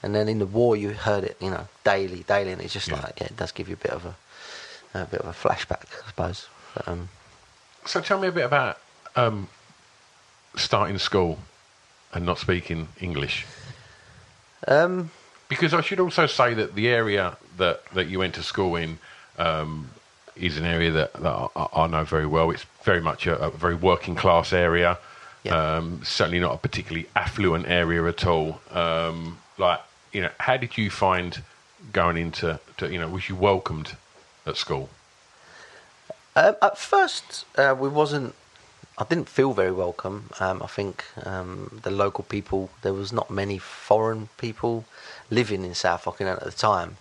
And 0.00 0.14
then 0.14 0.28
in 0.28 0.38
the 0.38 0.46
war, 0.46 0.76
you 0.76 0.90
heard 0.90 1.24
it, 1.24 1.36
you 1.40 1.50
know, 1.50 1.66
daily, 1.82 2.22
daily, 2.22 2.52
and 2.52 2.62
it's 2.62 2.72
just 2.72 2.86
Yeah. 2.86 3.00
like, 3.00 3.18
yeah, 3.20 3.26
it 3.26 3.36
does 3.36 3.50
give 3.50 3.68
you 3.68 3.74
a 3.74 3.78
bit 3.78 3.90
of 3.90 4.04
a, 4.06 4.14
a 4.94 5.06
bit 5.06 5.20
of 5.20 5.26
a 5.26 5.32
flashback, 5.32 5.86
I 6.04 6.06
suppose. 6.06 6.46
But, 6.72 6.86
um, 6.86 7.08
So 7.84 8.00
tell 8.00 8.20
me 8.20 8.28
a 8.28 8.32
bit 8.32 8.44
about 8.44 8.78
um, 9.16 9.48
starting 10.54 10.98
school 10.98 11.40
and 12.14 12.24
not 12.24 12.38
speaking 12.38 12.86
English. 13.00 13.44
um, 14.68 15.10
Because 15.48 15.74
I 15.74 15.80
should 15.80 15.98
also 15.98 16.26
say 16.26 16.54
that 16.54 16.76
the 16.76 16.88
area 16.88 17.36
that, 17.56 17.84
that 17.94 18.06
you 18.06 18.20
went 18.20 18.36
to 18.36 18.44
school 18.44 18.76
in 18.76 19.00
um, 19.36 19.90
is 20.38 20.56
an 20.58 20.64
area 20.64 20.90
that, 20.90 21.12
that 21.14 21.50
I, 21.56 21.68
I 21.74 21.86
know 21.86 22.04
very 22.04 22.26
well. 22.26 22.50
It's 22.50 22.66
very 22.82 23.00
much 23.00 23.26
a, 23.26 23.38
a 23.38 23.50
very 23.50 23.74
working 23.74 24.14
class 24.14 24.52
area. 24.52 24.98
Yeah. 25.44 25.76
Um, 25.76 26.00
certainly 26.04 26.40
not 26.40 26.54
a 26.54 26.58
particularly 26.58 27.08
affluent 27.14 27.68
area 27.68 28.04
at 28.06 28.26
all. 28.26 28.60
Um, 28.70 29.38
like, 29.56 29.80
you 30.12 30.20
know, 30.22 30.30
how 30.38 30.56
did 30.56 30.76
you 30.76 30.90
find 30.90 31.42
going 31.92 32.16
into, 32.16 32.58
to, 32.78 32.90
you 32.90 32.98
know, 32.98 33.08
was 33.08 33.28
you 33.28 33.36
welcomed 33.36 33.96
at 34.46 34.56
school? 34.56 34.88
Um, 36.34 36.56
at 36.62 36.78
first, 36.78 37.44
uh, 37.56 37.74
we 37.78 37.88
wasn't. 37.88 38.34
I 38.96 39.04
didn't 39.04 39.28
feel 39.28 39.52
very 39.52 39.70
welcome. 39.70 40.30
Um, 40.40 40.60
I 40.60 40.66
think 40.66 41.04
um, 41.24 41.80
the 41.84 41.90
local 41.90 42.24
people. 42.24 42.70
There 42.82 42.92
was 42.92 43.12
not 43.12 43.30
many 43.30 43.58
foreign 43.58 44.28
people 44.38 44.84
living 45.30 45.64
in 45.64 45.74
South 45.74 46.04
Ockendon 46.04 46.36
at 46.36 46.44
the 46.44 46.50
time, 46.50 46.96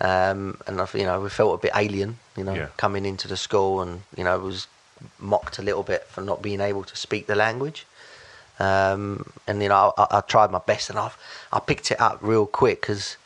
um, 0.00 0.58
and 0.66 0.80
I, 0.80 0.86
you 0.94 1.04
know 1.04 1.20
we 1.20 1.28
felt 1.28 1.54
a 1.54 1.62
bit 1.62 1.72
alien. 1.74 2.18
You 2.36 2.44
know, 2.44 2.54
Yeah. 2.54 2.68
coming 2.76 3.04
into 3.06 3.28
the 3.28 3.36
school 3.36 3.80
and 3.82 4.02
you 4.16 4.24
know 4.24 4.38
was 4.38 4.66
mocked 5.18 5.58
a 5.58 5.62
little 5.62 5.82
bit 5.82 6.06
for 6.08 6.20
not 6.20 6.42
being 6.42 6.60
able 6.60 6.84
to 6.84 6.96
speak 6.96 7.26
the 7.26 7.34
language. 7.34 7.86
Um, 8.58 9.32
and 9.46 9.62
you 9.62 9.68
know, 9.68 9.94
I, 9.96 10.18
I 10.18 10.20
tried 10.20 10.50
my 10.50 10.58
best, 10.58 10.90
and 10.90 10.98
I 10.98 11.10
I 11.52 11.60
picked 11.60 11.90
it 11.90 12.00
up 12.00 12.18
real 12.20 12.46
quick 12.46 12.82
because 12.82 13.16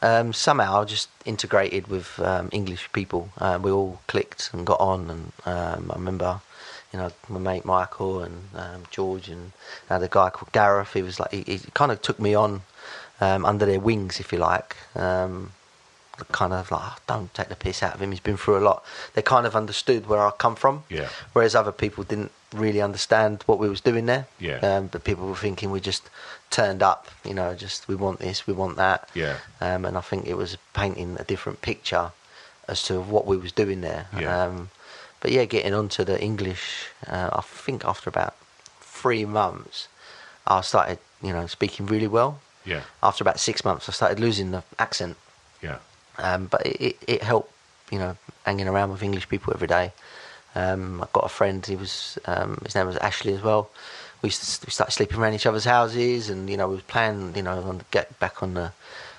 um, 0.00 0.32
somehow 0.32 0.80
I 0.82 0.84
just 0.84 1.08
integrated 1.24 1.88
with 1.88 2.18
um, 2.20 2.48
English 2.52 2.90
people. 2.92 3.30
Uh, 3.38 3.58
we 3.60 3.70
all 3.70 4.00
clicked 4.06 4.50
and 4.52 4.66
got 4.66 4.80
on, 4.80 5.10
and 5.10 5.32
um, 5.44 5.90
I 5.90 5.94
remember, 5.96 6.40
you 6.92 6.98
know, 6.98 7.10
my 7.28 7.38
mate 7.38 7.64
Michael 7.64 8.22
and 8.22 8.48
um, 8.54 8.84
George 8.90 9.28
and 9.28 9.52
uh, 9.90 9.98
the 9.98 10.08
guy 10.08 10.30
called 10.30 10.52
Gareth. 10.52 10.94
He 10.94 11.02
was 11.02 11.20
like, 11.20 11.32
he, 11.32 11.42
he 11.42 11.58
kind 11.74 11.92
of 11.92 12.00
took 12.00 12.18
me 12.18 12.34
on 12.34 12.62
um, 13.20 13.44
under 13.44 13.66
their 13.66 13.80
wings, 13.80 14.20
if 14.20 14.32
you 14.32 14.38
like. 14.38 14.76
Um, 14.94 15.52
kind 16.26 16.52
of 16.52 16.70
like, 16.70 16.80
"Oh, 16.84 16.96
don't 17.06 17.32
take 17.34 17.48
the 17.48 17.56
piss 17.56 17.82
out 17.82 17.94
of 17.94 18.02
him. 18.02 18.10
He's 18.10 18.20
been 18.20 18.36
through 18.36 18.58
a 18.58 18.64
lot. 18.64 18.84
They 19.14 19.22
kind 19.22 19.46
of 19.46 19.54
understood 19.56 20.06
where 20.06 20.20
I 20.26 20.30
come 20.30 20.56
from, 20.56 20.84
Yeah. 20.88 21.08
whereas 21.32 21.54
other 21.54 21.72
people 21.72 22.04
didn't 22.04 22.32
really 22.54 22.80
understand 22.80 23.42
what 23.46 23.58
we 23.58 23.68
was 23.68 23.80
doing 23.80 24.06
there. 24.06 24.26
Yeah. 24.38 24.58
Um, 24.58 24.86
but 24.86 25.04
people 25.04 25.26
were 25.26 25.36
thinking 25.36 25.70
we 25.70 25.80
just 25.80 26.08
turned 26.50 26.82
up, 26.82 27.08
you 27.24 27.34
know, 27.34 27.54
just 27.54 27.88
we 27.88 27.94
want 27.94 28.20
this, 28.20 28.46
we 28.46 28.54
want 28.54 28.76
that. 28.76 29.08
Yeah. 29.14 29.36
Um, 29.60 29.84
and 29.84 29.98
I 29.98 30.00
think 30.00 30.26
it 30.26 30.34
was 30.36 30.56
painting 30.72 31.16
a 31.20 31.24
different 31.24 31.60
picture 31.60 32.12
as 32.66 32.82
to 32.84 33.00
what 33.00 33.26
we 33.26 33.36
was 33.36 33.52
doing 33.52 33.80
there. 33.82 34.06
Yeah. 34.18 34.44
Um, 34.44 34.70
but 35.20 35.30
yeah, 35.32 35.44
getting 35.44 35.74
onto 35.74 36.04
the 36.04 36.18
English, 36.20 36.86
uh, 37.06 37.30
I 37.32 37.40
think 37.42 37.84
after 37.84 38.08
about 38.08 38.34
three 38.80 39.24
months, 39.24 39.88
I 40.46 40.62
started, 40.62 40.98
you 41.22 41.32
know, 41.32 41.46
speaking 41.46 41.86
really 41.86 42.06
well. 42.08 42.40
Yeah. 42.64 42.82
After 43.02 43.24
about 43.24 43.40
six 43.40 43.64
months, 43.64 43.88
I 43.88 43.92
started 43.92 44.20
losing 44.20 44.50
the 44.52 44.62
accent. 44.78 45.16
Yeah. 45.62 45.78
Um, 46.18 46.46
but 46.46 46.66
it, 46.66 46.96
it, 47.06 47.22
helped, 47.22 47.52
you 47.90 47.98
know, 47.98 48.16
hanging 48.44 48.68
around 48.68 48.90
with 48.90 49.02
English 49.02 49.28
people 49.28 49.52
every 49.54 49.68
day. 49.68 49.92
Um, 50.54 51.02
I 51.02 51.06
got 51.12 51.24
a 51.24 51.28
friend. 51.28 51.64
He 51.64 51.76
was 51.76 52.18
um, 52.26 52.58
his 52.64 52.74
name 52.74 52.86
was 52.86 52.96
Ashley 52.96 53.34
as 53.34 53.42
well. 53.42 53.70
We 54.22 54.28
used 54.28 54.60
to, 54.60 54.66
we 54.66 54.70
started 54.70 54.92
sleeping 54.92 55.18
around 55.18 55.34
each 55.34 55.46
other's 55.46 55.64
houses, 55.64 56.28
and 56.28 56.50
you 56.50 56.56
know, 56.56 56.68
we 56.68 56.74
was 56.74 56.84
playing, 56.84 57.36
you 57.36 57.42
know, 57.42 57.62
on 57.62 57.78
the, 57.78 57.84
get 57.92 58.18
back 58.18 58.42
on 58.42 58.54
the 58.54 58.72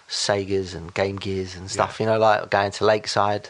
Segas 0.09 0.75
and 0.75 0.93
Game 0.93 1.17
Gears 1.17 1.55
and 1.55 1.69
stuff. 1.71 1.99
Yeah. 1.99 2.05
You 2.07 2.11
know, 2.11 2.19
like 2.19 2.49
going 2.49 2.71
to 2.71 2.85
Lakeside, 2.85 3.49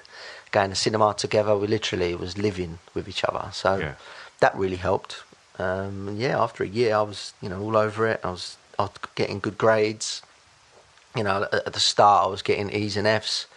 going 0.52 0.70
to 0.70 0.76
cinema 0.76 1.16
together. 1.18 1.58
We 1.58 1.68
literally 1.68 2.14
was 2.16 2.38
living 2.38 2.80
with 2.94 3.08
each 3.08 3.24
other. 3.24 3.50
So 3.54 3.78
Yeah. 3.78 3.94
that 4.42 4.56
really 4.56 4.76
helped. 4.76 5.24
Um, 5.58 6.16
yeah, 6.18 6.42
after 6.42 6.64
a 6.64 6.68
year, 6.68 6.96
I 6.96 7.02
was, 7.02 7.34
you 7.42 7.50
know, 7.50 7.62
all 7.62 7.76
over 7.76 8.08
it. 8.08 8.20
I 8.24 8.30
was, 8.30 8.58
I 8.78 8.84
was 8.84 8.92
getting 9.16 9.40
good 9.40 9.58
grades. 9.58 10.22
You 11.16 11.24
know, 11.24 11.48
at, 11.52 11.74
the 11.74 11.80
start, 11.80 12.26
I 12.26 12.30
was 12.30 12.42
getting 12.42 12.70
E's 12.70 12.96
and 12.96 13.08
F's, 13.08 13.48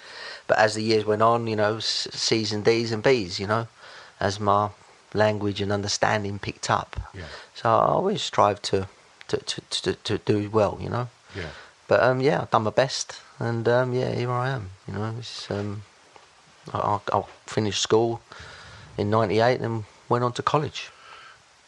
but 0.47 0.59
as 0.59 0.75
the 0.75 0.83
years 0.83 1.05
went 1.05 1.23
on, 1.23 1.47
you 1.47 1.57
know, 1.57 1.79
C's 1.81 2.53
and 2.53 2.65
D's 2.65 2.93
and 2.93 3.03
B's. 3.03 3.39
You 3.39 3.47
know, 3.47 3.69
as 4.21 4.41
my 4.41 4.71
language 5.15 5.61
and 5.61 5.71
understanding 5.71 6.39
picked 6.39 6.71
up. 6.71 6.99
Yeah. 7.15 7.25
So 7.55 7.69
I 7.69 7.87
always 7.87 8.23
strive 8.23 8.63
to 8.63 8.89
to, 9.29 9.37
to, 9.37 9.61
to, 9.71 9.95
to 9.95 10.19
do 10.19 10.51
well. 10.51 10.79
You 10.81 10.89
know. 10.89 11.09
Yeah. 11.37 11.49
But 11.89 12.03
um, 12.03 12.21
yeah, 12.21 12.43
I've 12.43 12.51
done 12.51 12.63
my 12.63 12.71
best, 12.71 13.21
and 13.39 13.69
um, 13.69 13.93
yeah, 13.93 14.13
here 14.15 14.31
I 14.31 14.51
am. 14.51 14.71
You 14.89 14.95
know, 14.95 15.15
it's, 15.19 15.51
um, 15.51 15.83
I, 16.73 16.79
I 17.13 17.19
I 17.19 17.23
finished 17.47 17.83
school 17.83 18.23
in 18.97 19.11
'98 19.11 19.61
and 19.61 19.85
went 20.09 20.25
on 20.25 20.33
to 20.35 20.43
college. 20.43 20.91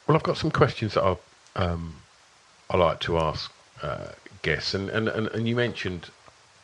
Well, 0.06 0.16
I've 0.16 0.22
got 0.22 0.38
some 0.38 0.50
questions 0.50 0.94
that 0.94 1.04
I 1.04 1.16
um, 1.56 1.96
I 2.70 2.76
like 2.76 3.00
to 3.00 3.18
ask 3.18 3.52
uh, 3.82 4.08
guests, 4.44 4.74
and, 4.74 4.88
and, 4.90 5.08
and, 5.08 5.26
and 5.28 5.48
you 5.48 5.56
mentioned 5.56 6.10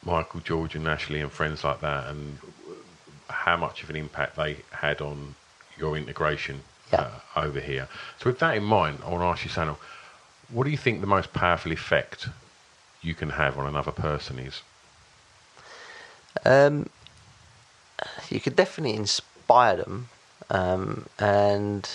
Michael, 0.05 0.41
George, 0.41 0.77
and 0.77 0.87
Ashley, 0.87 1.21
and 1.21 1.33
friends 1.33 1.65
like 1.65 1.81
that, 1.81 2.09
and 2.09 2.39
how 3.29 3.57
much 3.57 3.83
of 3.83 3.91
an 3.91 3.97
impact 3.97 4.37
they 4.37 4.59
had 4.71 5.01
on 5.01 5.35
your 5.77 5.97
integration 5.97 6.61
Yeah. 6.93 7.09
uh, 7.35 7.41
over 7.41 7.59
here. 7.59 7.89
So, 8.21 8.31
with 8.31 8.39
that 8.39 8.57
in 8.57 8.63
mind, 8.63 8.99
I 9.05 9.11
want 9.11 9.23
to 9.23 9.27
ask 9.27 9.45
you, 9.45 9.51
Sanel, 9.51 9.77
what 10.53 10.65
do 10.65 10.71
you 10.71 10.77
think 10.77 11.01
the 11.01 11.07
most 11.07 11.33
powerful 11.33 11.73
effect 11.73 12.29
you 13.03 13.15
can 13.15 13.31
have 13.31 13.59
on 13.59 13.67
another 13.67 13.93
person 13.93 14.39
is? 14.39 14.63
Um, 16.45 16.89
you 18.31 18.41
could 18.41 18.57
definitely 18.57 18.97
inspire 18.97 19.77
them, 19.77 20.09
um, 20.51 21.07
and 21.19 21.89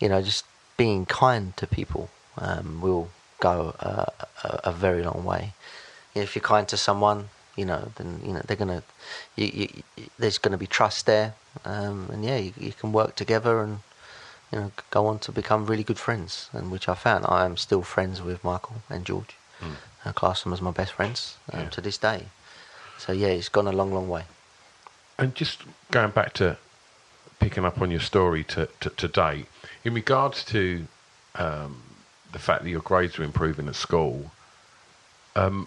you 0.00 0.08
know, 0.08 0.22
just 0.22 0.44
being 0.76 1.06
kind 1.06 1.56
to 1.56 1.66
people 1.66 2.10
um, 2.38 2.80
will 2.80 3.08
go 3.40 3.74
a, 3.80 4.12
a, 4.44 4.60
a 4.64 4.72
very 4.72 5.02
long 5.02 5.24
way. 5.24 5.52
If 6.14 6.34
you're 6.34 6.42
kind 6.42 6.66
to 6.68 6.76
someone, 6.76 7.28
you 7.56 7.64
know, 7.64 7.92
then 7.96 8.20
you 8.24 8.32
know 8.32 8.42
they're 8.46 8.56
gonna, 8.56 8.82
you, 9.36 9.46
you, 9.46 9.68
there's 10.18 10.38
gonna 10.38 10.58
be 10.58 10.66
trust 10.66 11.06
there, 11.06 11.34
um, 11.64 12.08
and 12.12 12.24
yeah, 12.24 12.36
you, 12.38 12.52
you 12.58 12.72
can 12.72 12.92
work 12.92 13.14
together 13.16 13.60
and 13.60 13.80
you 14.52 14.58
know 14.58 14.72
go 14.90 15.06
on 15.06 15.18
to 15.20 15.32
become 15.32 15.66
really 15.66 15.84
good 15.84 15.98
friends, 15.98 16.48
and 16.52 16.70
which 16.70 16.88
I 16.88 16.94
found 16.94 17.26
I 17.28 17.44
am 17.44 17.56
still 17.56 17.82
friends 17.82 18.22
with 18.22 18.42
Michael 18.44 18.76
and 18.88 19.04
George. 19.04 19.34
I 20.04 20.12
class 20.12 20.44
them 20.44 20.52
as 20.52 20.62
my 20.62 20.70
best 20.70 20.92
friends 20.92 21.36
um, 21.52 21.62
Yeah. 21.62 21.68
to 21.70 21.80
this 21.80 21.98
day. 21.98 22.26
So 22.98 23.12
yeah, 23.12 23.28
it's 23.28 23.48
gone 23.48 23.66
a 23.66 23.72
long, 23.72 23.92
long 23.92 24.08
way. 24.08 24.24
And 25.18 25.34
just 25.34 25.62
going 25.90 26.10
back 26.10 26.32
to 26.34 26.56
picking 27.40 27.64
up 27.64 27.80
on 27.80 27.90
your 27.90 28.00
story 28.00 28.44
to, 28.44 28.68
to, 28.80 28.90
to 28.90 29.08
date, 29.08 29.46
in 29.84 29.94
regards 29.94 30.44
to 30.44 30.86
um, 31.34 31.82
the 32.36 32.42
fact 32.42 32.64
that 32.64 32.68
your 32.68 32.82
grades 32.82 33.16
were 33.16 33.24
improving 33.24 33.66
at 33.66 33.74
school, 33.74 34.30
um, 35.36 35.66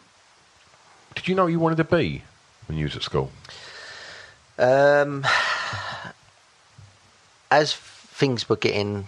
did 1.15 1.27
you 1.27 1.33
know 1.33 1.47
you 1.47 1.59
wanted 1.59 1.77
to 1.77 1.83
be 1.83 2.21
when 2.67 2.77
you 2.77 2.85
was 2.85 2.95
at 2.95 3.01
school? 3.01 3.31
Um, 4.59 5.25
as 7.49 7.73
things 7.73 8.47
were 8.47 8.55
getting 8.55 9.07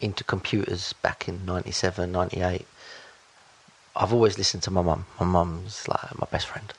into 0.00 0.24
computers 0.24 0.92
back 0.94 1.28
in 1.28 1.46
97, 1.46 2.10
98, 2.10 2.66
I've 3.94 4.12
always 4.12 4.36
listened 4.36 4.64
to 4.64 4.72
my 4.72 4.82
mum. 4.82 5.06
My 5.20 5.26
mum's 5.26 5.86
like 5.86 6.18
my 6.18 6.26
best 6.32 6.48
friend. 6.48 6.72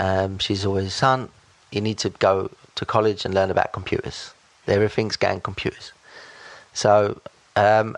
Um, 0.00 0.38
she's 0.38 0.66
always, 0.66 0.92
son, 0.92 1.28
you 1.70 1.80
need 1.80 1.98
to 1.98 2.10
go 2.10 2.50
to 2.74 2.84
college 2.84 3.24
and 3.24 3.32
learn 3.32 3.52
about 3.52 3.70
computers. 3.70 4.32
Everything's 4.66 5.16
getting 5.16 5.40
computers. 5.40 5.92
So 6.72 7.20
um, 7.56 7.96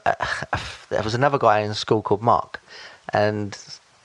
there 0.91 1.03
was 1.03 1.15
another 1.15 1.39
guy 1.39 1.61
in 1.61 1.75
school 1.75 2.03
called 2.03 2.23
Mark, 2.23 2.61
and 3.13 3.57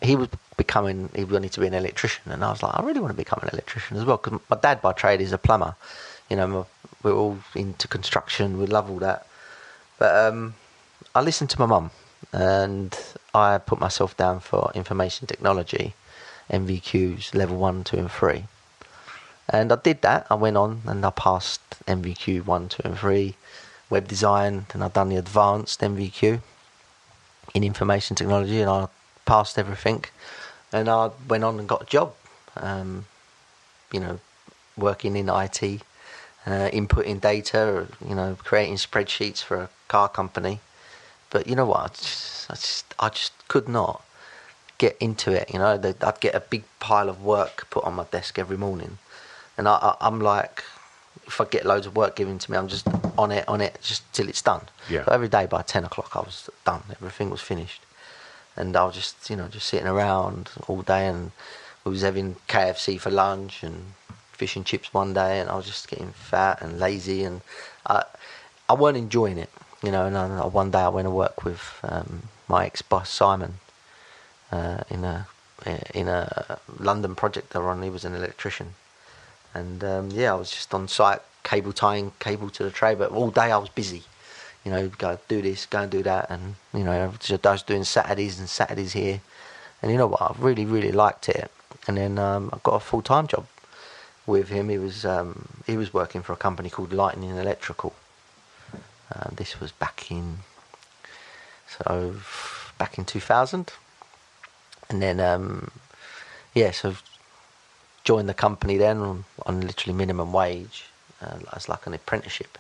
he 0.02 0.16
was 0.16 0.30
becoming 0.58 1.10
he 1.16 1.24
wanted 1.24 1.52
to 1.54 1.60
be 1.60 1.68
an 1.68 1.74
electrician, 1.74 2.32
and 2.32 2.44
I 2.44 2.52
was 2.52 2.64
like, 2.64 2.76
I 2.76 2.84
really 2.84 3.00
want 3.00 3.12
to 3.12 3.18
become 3.18 3.40
an 3.44 3.50
electrician 3.50 3.98
as 3.98 4.06
well 4.06 4.18
because 4.18 4.40
my 4.50 4.58
dad 4.58 4.82
by 4.82 4.94
trade 4.94 5.22
is 5.22 5.34
a 5.34 5.38
plumber. 5.38 5.76
You 6.30 6.36
know, 6.36 6.68
we're 7.04 7.14
all 7.14 7.38
into 7.56 7.88
construction. 7.88 8.60
We 8.60 8.66
love 8.66 8.90
all 8.90 9.00
that, 9.00 9.28
but 9.98 10.16
um, 10.16 10.56
I 11.16 11.22
listened 11.22 11.50
to 11.52 11.60
my 11.60 11.66
mum, 11.66 11.92
and 12.34 12.98
I 13.34 13.58
put 13.60 13.80
myself 13.80 14.18
down 14.18 14.40
for 14.40 14.72
information 14.76 15.28
technology, 15.28 15.94
NVQs 16.50 17.34
level 17.34 17.58
one, 17.58 17.84
two, 17.84 17.98
and 17.98 18.12
three. 18.12 18.46
And 19.50 19.72
I 19.72 19.78
did 19.78 20.02
that. 20.02 20.28
I 20.30 20.36
went 20.36 20.58
on 20.58 20.82
and 20.86 21.06
I 21.06 21.10
passed 21.12 21.62
NVQ 21.88 22.46
one, 22.46 22.68
two, 22.68 22.82
and 22.84 22.98
three, 22.98 23.36
web 23.90 24.08
design, 24.08 24.66
and 24.74 24.84
I've 24.84 24.94
done 24.94 25.10
the 25.10 25.18
advanced 25.18 25.82
NVQ 25.82 26.42
in 27.54 27.64
information 27.64 28.16
technology, 28.16 28.62
and 28.62 28.70
I 28.70 28.88
passed 29.26 29.58
everything. 29.58 30.06
And 30.72 30.90
I 30.90 31.12
went 31.28 31.44
on 31.44 31.60
and 31.60 31.68
got 31.68 31.84
a 31.84 31.86
job, 31.86 32.14
um, 32.58 33.06
you 33.92 34.00
know, 34.00 34.20
working 34.78 35.16
in 35.16 35.30
IT, 35.30 35.64
uh, 36.46 36.70
inputting 36.72 37.22
data, 37.22 37.88
you 38.08 38.16
know, 38.16 38.38
creating 38.44 38.76
spreadsheets 38.76 39.42
for 39.42 39.58
a 39.58 39.70
car 39.88 40.10
company. 40.10 40.60
But 41.30 41.48
you 41.48 41.56
know 41.56 41.66
what? 41.66 41.80
I 41.80 41.88
just, 41.88 42.52
I 42.52 42.54
just, 42.56 42.96
I 43.00 43.10
just 43.10 43.48
could 43.48 43.68
not 43.68 44.04
get 44.78 44.98
into 45.00 45.32
it. 45.32 45.52
You 45.52 45.60
know, 45.60 45.94
I'd 46.02 46.20
get 46.20 46.36
a 46.36 46.40
big 46.40 46.64
pile 46.80 47.10
of 47.10 47.24
work 47.24 47.68
put 47.70 47.84
on 47.84 47.96
my 47.96 48.06
desk 48.06 48.38
every 48.38 48.58
morning, 48.58 48.98
and 49.58 49.68
I, 49.68 49.76
I, 49.76 49.98
I'm 50.02 50.20
like, 50.20 50.64
if 51.26 51.42
I 51.42 51.46
get 51.46 51.66
loads 51.66 51.88
of 51.88 51.96
work 51.96 52.16
given 52.16 52.38
to 52.40 52.52
me, 52.52 52.58
I'm 52.58 52.68
just 52.68 52.88
on 53.18 53.32
it, 53.32 53.48
on 53.48 53.62
it, 53.62 53.80
just 53.82 54.12
till 54.14 54.30
it's 54.30 54.42
done. 54.42 54.62
Yeah. 54.90 55.06
So 55.06 55.12
every 55.12 55.30
day 55.30 55.46
by 55.46 55.62
ten 55.62 55.84
o'clock, 55.84 56.16
I 56.16 56.20
was 56.20 56.50
done. 56.66 56.84
Everything 56.92 57.30
was 57.30 57.42
finished, 57.42 57.82
and 58.56 58.76
I 58.76 58.86
was 58.86 58.96
just, 58.96 59.30
you 59.30 59.36
know, 59.36 59.48
just 59.48 59.68
sitting 59.68 59.88
around 59.88 60.50
all 60.68 60.82
day, 60.82 61.08
and 61.08 61.32
we 61.84 61.92
was 61.92 62.02
having 62.02 62.36
KFC 62.48 63.00
for 63.00 63.10
lunch 63.10 63.64
and 63.64 63.94
fish 64.32 64.56
and 64.56 64.66
chips 64.66 64.94
one 64.94 65.14
day, 65.14 65.40
and 65.40 65.50
I 65.50 65.56
was 65.56 65.66
just 65.66 65.88
getting 65.88 66.12
fat 66.12 66.62
and 66.62 66.80
lazy, 66.80 67.24
and 67.24 67.42
I, 67.86 68.04
I 68.70 68.74
weren't 68.74 68.98
enjoying 68.98 69.38
it, 69.38 69.50
you 69.82 69.92
know. 69.92 70.06
And 70.06 70.16
I, 70.18 70.46
one 70.46 70.72
day 70.72 70.80
I 70.80 70.90
went 70.90 71.06
to 71.06 71.12
work 71.12 71.44
with 71.44 71.80
um, 71.84 72.24
my 72.48 72.66
ex 72.66 72.82
boss 72.82 73.10
Simon 73.10 73.56
uh, 74.52 74.84
in 74.90 75.04
a 75.04 75.28
in 75.94 76.08
a 76.08 76.60
London 76.80 77.16
project 77.16 77.56
I 77.56 77.60
run. 77.60 77.82
He 77.82 77.90
was 77.90 78.06
an 78.06 78.14
electrician, 78.14 78.76
and 79.54 79.84
um, 79.84 80.10
yeah, 80.12 80.34
I 80.34 80.36
was 80.36 80.52
just 80.52 80.74
on 80.74 80.88
site 80.88 81.22
cable 81.44 81.74
tying 81.74 82.12
cable 82.20 82.50
to 82.52 82.64
the 82.64 82.72
tray. 82.72 82.96
But 82.96 83.12
all 83.12 83.32
day 83.32 83.52
I 83.52 83.58
was 83.58 83.70
busy, 83.70 84.04
you 84.64 84.72
know, 84.72 84.90
go 84.90 85.20
do 85.28 85.42
this, 85.42 85.66
go 85.66 85.80
and 85.82 85.92
do 85.92 86.04
that, 86.04 86.30
and 86.30 86.56
you 86.74 86.84
know, 86.84 86.92
I 86.92 87.50
was 87.52 87.64
doing 87.64 87.84
Saturdays 87.84 88.40
and 88.40 88.50
Saturdays 88.50 88.94
here, 88.94 89.22
and 89.82 89.92
you 89.92 89.98
know 89.98 90.08
what, 90.08 90.22
I 90.22 90.36
really 90.38 90.66
really 90.66 90.92
liked 90.92 91.30
it. 91.30 91.52
And 91.88 91.98
then 91.98 92.20
um, 92.20 92.50
I 92.52 92.60
got 92.64 92.76
a 92.76 92.80
full 92.80 93.02
time 93.02 93.28
job 93.28 93.46
with 94.26 94.50
him. 94.50 94.70
He 94.70 94.78
was 94.78 95.06
um, 95.06 95.48
he 95.66 95.78
was 95.78 95.94
working 95.94 96.22
for 96.22 96.34
a 96.34 96.38
company 96.38 96.70
called 96.70 96.94
Lightning 96.94 97.32
Electrical. 97.32 97.94
Uh, 99.14 99.30
this 99.32 99.60
was 99.60 99.72
back 99.72 100.12
in 100.12 100.40
so 101.68 102.16
back 102.78 102.98
in 102.98 103.06
2000 103.06 103.72
and 104.90 105.02
then 105.02 105.20
um, 105.20 105.72
yeah, 106.54 106.72
so 106.72 106.96
joined 108.08 108.30
the 108.30 108.34
company 108.48 108.78
then 108.78 108.98
on, 109.00 109.26
on 109.46 109.60
literally 109.60 109.94
minimum 109.94 110.32
wage 110.32 110.86
uh, 111.22 111.40
as 111.54 111.68
like 111.68 111.86
an 111.86 111.94
apprenticeship, 111.94 112.58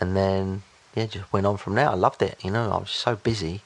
and 0.00 0.16
then 0.16 0.62
yeah, 0.96 1.06
just 1.06 1.32
went 1.32 1.46
on 1.46 1.56
from 1.56 1.76
there. 1.76 1.88
I 1.88 1.94
loved 1.94 2.20
it. 2.20 2.36
You 2.42 2.50
know, 2.50 2.72
I 2.72 2.78
was 2.78 2.90
so 2.90 3.14
busy, 3.14 3.60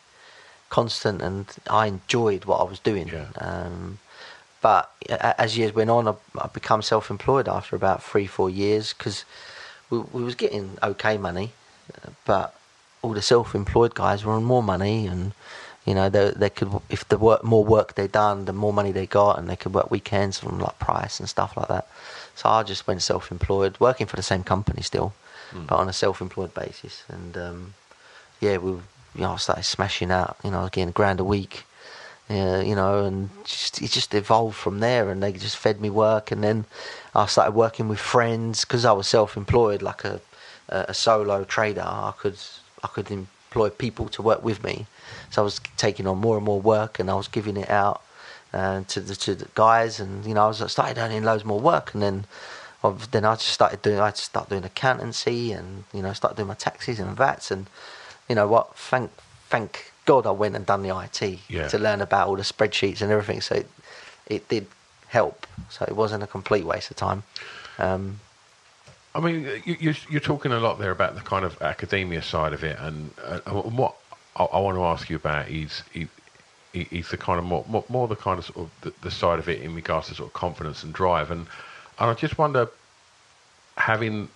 constant, 0.69 1.23
and 1.23 1.47
I 1.71 1.87
enjoyed 1.87 2.45
what 2.45 2.61
I 2.61 2.64
was 2.64 2.78
doing. 2.78 3.09
Yeah. 3.09 3.28
Um, 3.38 3.99
but 4.61 4.90
as 5.09 5.57
years 5.57 5.75
went 5.75 5.88
on, 5.88 6.07
I, 6.07 6.14
I 6.38 6.49
become 6.49 6.83
self-employed 6.83 7.49
after 7.49 7.76
about 7.76 8.02
three, 8.02 8.26
four 8.26 8.50
years 8.50 8.92
because 8.92 9.25
we, 9.88 10.00
we 10.00 10.23
was 10.23 10.35
getting 10.35 10.76
okay 10.83 11.16
money, 11.16 11.52
uh, 11.95 12.11
but 12.26 12.54
all 13.00 13.14
the 13.14 13.23
self-employed 13.23 13.95
guys 13.95 14.23
were 14.23 14.35
on 14.35 14.45
more 14.45 14.62
money 14.62 15.07
and 15.07 15.33
you 15.90 15.94
know 15.99 16.09
they 16.14 16.26
they 16.42 16.50
could 16.59 16.70
if 16.97 17.02
the 17.12 17.18
work 17.28 17.42
more 17.52 17.64
work 17.76 17.88
they 17.99 18.09
done 18.23 18.38
the 18.50 18.56
more 18.64 18.75
money 18.80 18.92
they 18.92 19.09
got 19.20 19.38
and 19.38 19.49
they 19.49 19.59
could 19.61 19.75
work 19.78 19.90
weekends 19.97 20.35
from 20.38 20.59
like 20.66 20.78
price 20.88 21.14
and 21.20 21.28
stuff 21.28 21.50
like 21.59 21.68
that 21.75 21.87
so 22.38 22.49
i 22.49 22.62
just 22.73 22.87
went 22.88 23.02
self-employed 23.02 23.75
working 23.87 24.06
for 24.11 24.16
the 24.16 24.28
same 24.32 24.44
company 24.52 24.82
still 24.82 25.12
but 25.66 25.76
on 25.82 25.88
a 25.88 25.92
self-employed 25.92 26.52
basis 26.54 26.94
and 27.09 27.32
um, 27.37 27.75
yeah 28.40 28.56
we 28.64 28.70
you 29.14 29.23
know, 29.23 29.32
I 29.32 29.37
started 29.37 29.64
smashing 29.64 30.11
out. 30.11 30.37
You 30.44 30.50
know, 30.50 30.64
again, 30.64 30.88
a 30.88 30.92
grand 30.92 31.20
a 31.20 31.25
week. 31.25 31.64
Yeah, 32.28 32.61
you 32.61 32.76
know, 32.76 33.04
and 33.04 33.30
just, 33.44 33.82
it 33.82 33.90
just 33.90 34.14
evolved 34.14 34.56
from 34.56 34.78
there, 34.78 35.11
and 35.11 35.20
they 35.23 35.32
just 35.32 35.56
fed 35.56 35.80
me 35.80 35.90
work, 35.90 36.30
and 36.30 36.44
then 36.44 36.64
I 37.12 37.26
started 37.26 37.56
working 37.56 37.88
with 37.88 37.99
friends 37.99 38.64
because 38.64 38.85
I 38.85 38.92
was 38.92 39.09
self-employed, 39.09 39.82
like 39.82 40.04
a, 40.04 40.20
a, 40.68 40.87
a 40.88 40.94
solo 40.94 41.42
trader. 41.42 41.82
I 41.82 42.12
could 42.16 42.38
I 42.85 42.87
could 42.87 43.11
employ 43.50 43.69
people 43.69 44.09
to 44.09 44.23
work 44.23 44.45
with 44.45 44.62
me, 44.62 44.87
so 45.30 45.42
I 45.42 45.45
was 45.45 45.61
taking 45.76 46.07
on 46.07 46.19
more 46.19 46.37
and 46.37 46.45
more 46.45 46.61
work, 46.61 47.00
and 47.00 47.11
I 47.11 47.14
was 47.14 47.26
giving 47.26 47.57
it 47.57 47.69
out 47.69 48.00
uh, 48.54 48.83
to 48.88 49.00
the 49.00 49.16
to 49.16 49.35
the 49.35 49.49
guys, 49.57 49.99
and 49.99 50.25
you 50.25 50.35
know, 50.35 50.45
I 50.45 50.49
was 50.49 50.62
I 50.62 50.69
started 50.69 50.99
earning 50.99 51.25
loads 51.25 51.45
more 51.45 51.59
work, 51.61 51.92
and 51.92 52.02
then 52.02 52.26
then 53.11 53.25
I 53.25 53.35
just 53.35 53.49
started 53.49 53.83
doing 53.83 53.99
I 53.99 54.11
just 54.11 54.25
started 54.25 54.50
doing 54.50 54.64
accountancy, 54.64 55.50
and 55.52 55.85
you 55.92 56.00
know, 56.02 56.12
started 56.12 56.37
doing 56.37 56.49
my 56.49 56.54
taxes 56.54 57.00
and 57.00 57.16
VATs, 57.16 57.50
and 57.50 57.66
you 58.28 58.37
know 58.37 58.47
what, 58.47 58.76
thank 58.76 59.11
thank 59.49 59.92
God 60.04 60.26
I 60.26 60.30
went 60.30 60.54
and 60.54 60.64
done 60.64 60.83
the 60.83 60.97
IT 60.97 61.40
Yeah. 61.49 61.66
to 61.69 61.78
learn 61.78 62.00
about 62.00 62.28
all 62.28 62.37
the 62.37 62.42
spreadsheets 62.42 63.02
and 63.02 63.11
everything. 63.11 63.40
So 63.40 63.57
it, 63.57 63.69
it 64.26 64.49
did 64.49 64.66
help. 65.09 65.45
So 65.71 65.85
it 65.88 65.97
wasn't 65.97 66.23
a 66.23 66.26
complete 66.28 66.64
waste 66.64 66.90
of 66.92 66.97
time. 66.97 67.25
Um, 67.78 68.21
I 69.14 69.21
mean, 69.21 69.62
you, 69.64 69.76
you're, 69.81 69.95
you're 70.09 70.21
talking 70.21 70.52
a 70.52 70.61
lot 70.61 70.79
there 70.79 70.93
about 70.93 71.14
the 71.14 71.21
kind 71.21 71.45
of 71.45 71.61
academia 71.62 72.23
side 72.23 72.52
of 72.52 72.62
it, 72.62 72.79
and, 72.79 73.11
uh, 73.25 73.40
and 73.47 73.76
what 73.76 73.97
I, 74.37 74.45
I 74.45 74.61
want 74.61 74.76
to 74.76 74.85
ask 74.85 75.11
you 75.11 75.17
about 75.17 75.49
is 75.49 75.83
is, 75.95 76.09
is 76.73 77.09
the 77.11 77.17
kind 77.17 77.38
of 77.38 77.45
more, 77.45 77.64
more, 77.69 77.85
more 77.88 78.07
the 78.07 78.14
kind 78.14 78.38
of 78.38 78.45
sort 78.45 78.59
of 78.59 78.71
the, 78.83 78.93
the 79.02 79.11
side 79.11 79.40
of 79.40 79.49
it 79.49 79.61
in 79.62 79.75
regards 79.75 80.09
to 80.09 80.14
sort 80.14 80.29
of 80.29 80.33
confidence 80.33 80.85
and 80.85 80.93
drive, 80.95 81.31
and 81.31 81.47
and 81.99 82.11
I 82.11 82.14
just 82.14 82.38
wonder, 82.38 82.69
having 83.76 84.29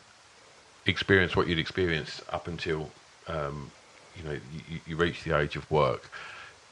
experienced 0.86 1.36
what 1.36 1.46
you'd 1.46 1.58
experienced 1.58 2.22
up 2.30 2.48
until 2.48 2.90
um, 3.28 3.70
you 4.16 4.24
know 4.24 4.32
you, 4.68 4.80
you 4.86 4.96
reach 4.96 5.22
the 5.22 5.38
age 5.38 5.54
of 5.54 5.70
work, 5.70 6.10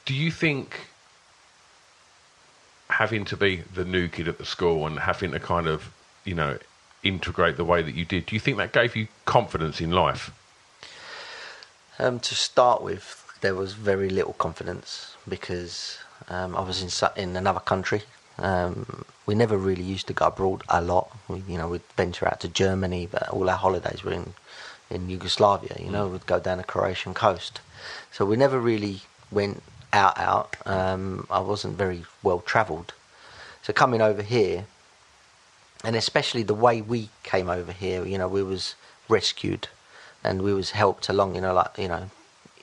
do 0.05 0.13
you 0.13 0.29
think 0.29 0.87
having 2.89 3.23
to 3.25 3.37
be 3.37 3.63
the 3.73 3.85
new 3.85 4.09
kid 4.09 4.27
at 4.27 4.37
the 4.37 4.45
school 4.45 4.85
and 4.85 4.99
having 4.99 5.31
to 5.31 5.39
kind 5.39 5.67
of 5.67 5.89
you 6.25 6.35
know 6.35 6.57
integrate 7.03 7.57
the 7.57 7.65
way 7.65 7.81
that 7.81 7.95
you 7.95 8.05
did, 8.05 8.25
do 8.27 8.35
you 8.35 8.39
think 8.39 8.57
that 8.57 8.73
gave 8.73 8.95
you 8.95 9.07
confidence 9.25 9.81
in 9.81 9.91
life? 9.91 10.31
um, 11.99 12.19
to 12.19 12.35
start 12.35 12.81
with, 12.81 13.25
there 13.41 13.55
was 13.55 13.73
very 13.73 14.09
little 14.09 14.33
confidence 14.33 15.15
because 15.27 15.97
um, 16.29 16.55
I 16.55 16.61
was 16.61 16.81
in 16.81 17.21
in 17.21 17.35
another 17.35 17.59
country. 17.59 18.03
Um, 18.39 19.05
we 19.25 19.35
never 19.35 19.57
really 19.57 19.83
used 19.83 20.07
to 20.07 20.13
go 20.13 20.25
abroad 20.27 20.63
a 20.69 20.81
lot. 20.81 21.15
We, 21.27 21.43
you 21.47 21.57
know, 21.57 21.69
we'd 21.69 21.81
venture 21.95 22.27
out 22.27 22.39
to 22.41 22.47
Germany, 22.47 23.07
but 23.11 23.29
all 23.29 23.49
our 23.49 23.57
holidays 23.57 24.03
were 24.03 24.13
in 24.13 24.33
in 24.89 25.09
Yugoslavia. 25.09 25.75
You 25.79 25.91
know, 25.91 26.07
we'd 26.07 26.25
go 26.25 26.39
down 26.39 26.57
the 26.57 26.63
Croatian 26.63 27.13
coast, 27.13 27.61
so 28.11 28.25
we 28.25 28.35
never 28.35 28.59
really 28.59 29.01
went 29.31 29.61
out. 29.91 30.17
Out. 30.17 30.55
Um, 30.65 31.27
I 31.29 31.39
wasn't 31.39 31.77
very 31.77 32.05
well 32.23 32.39
travelled, 32.39 32.93
so 33.61 33.71
coming 33.73 34.01
over 34.01 34.23
here, 34.23 34.65
and 35.83 35.95
especially 35.95 36.43
the 36.43 36.53
way 36.53 36.81
we 36.81 37.09
came 37.23 37.49
over 37.49 37.71
here, 37.71 38.05
you 38.05 38.17
know, 38.17 38.27
we 38.27 38.43
was 38.43 38.75
rescued, 39.09 39.67
and 40.23 40.41
we 40.41 40.53
was 40.53 40.71
helped 40.71 41.09
along. 41.09 41.35
You 41.35 41.41
know, 41.41 41.53
like 41.53 41.77
you 41.77 41.87
know, 41.87 42.09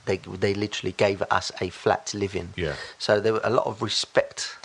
they 0.06 0.16
they 0.16 0.54
literally 0.54 0.92
gave 0.92 1.22
us 1.30 1.52
a 1.60 1.68
flat 1.70 2.06
to 2.06 2.18
live 2.18 2.34
in. 2.34 2.50
Yeah. 2.56 2.74
So 2.98 3.20
there 3.20 3.34
were 3.34 3.40
a 3.44 3.50
lot 3.50 3.66
of 3.66 3.82
respect 3.82 4.56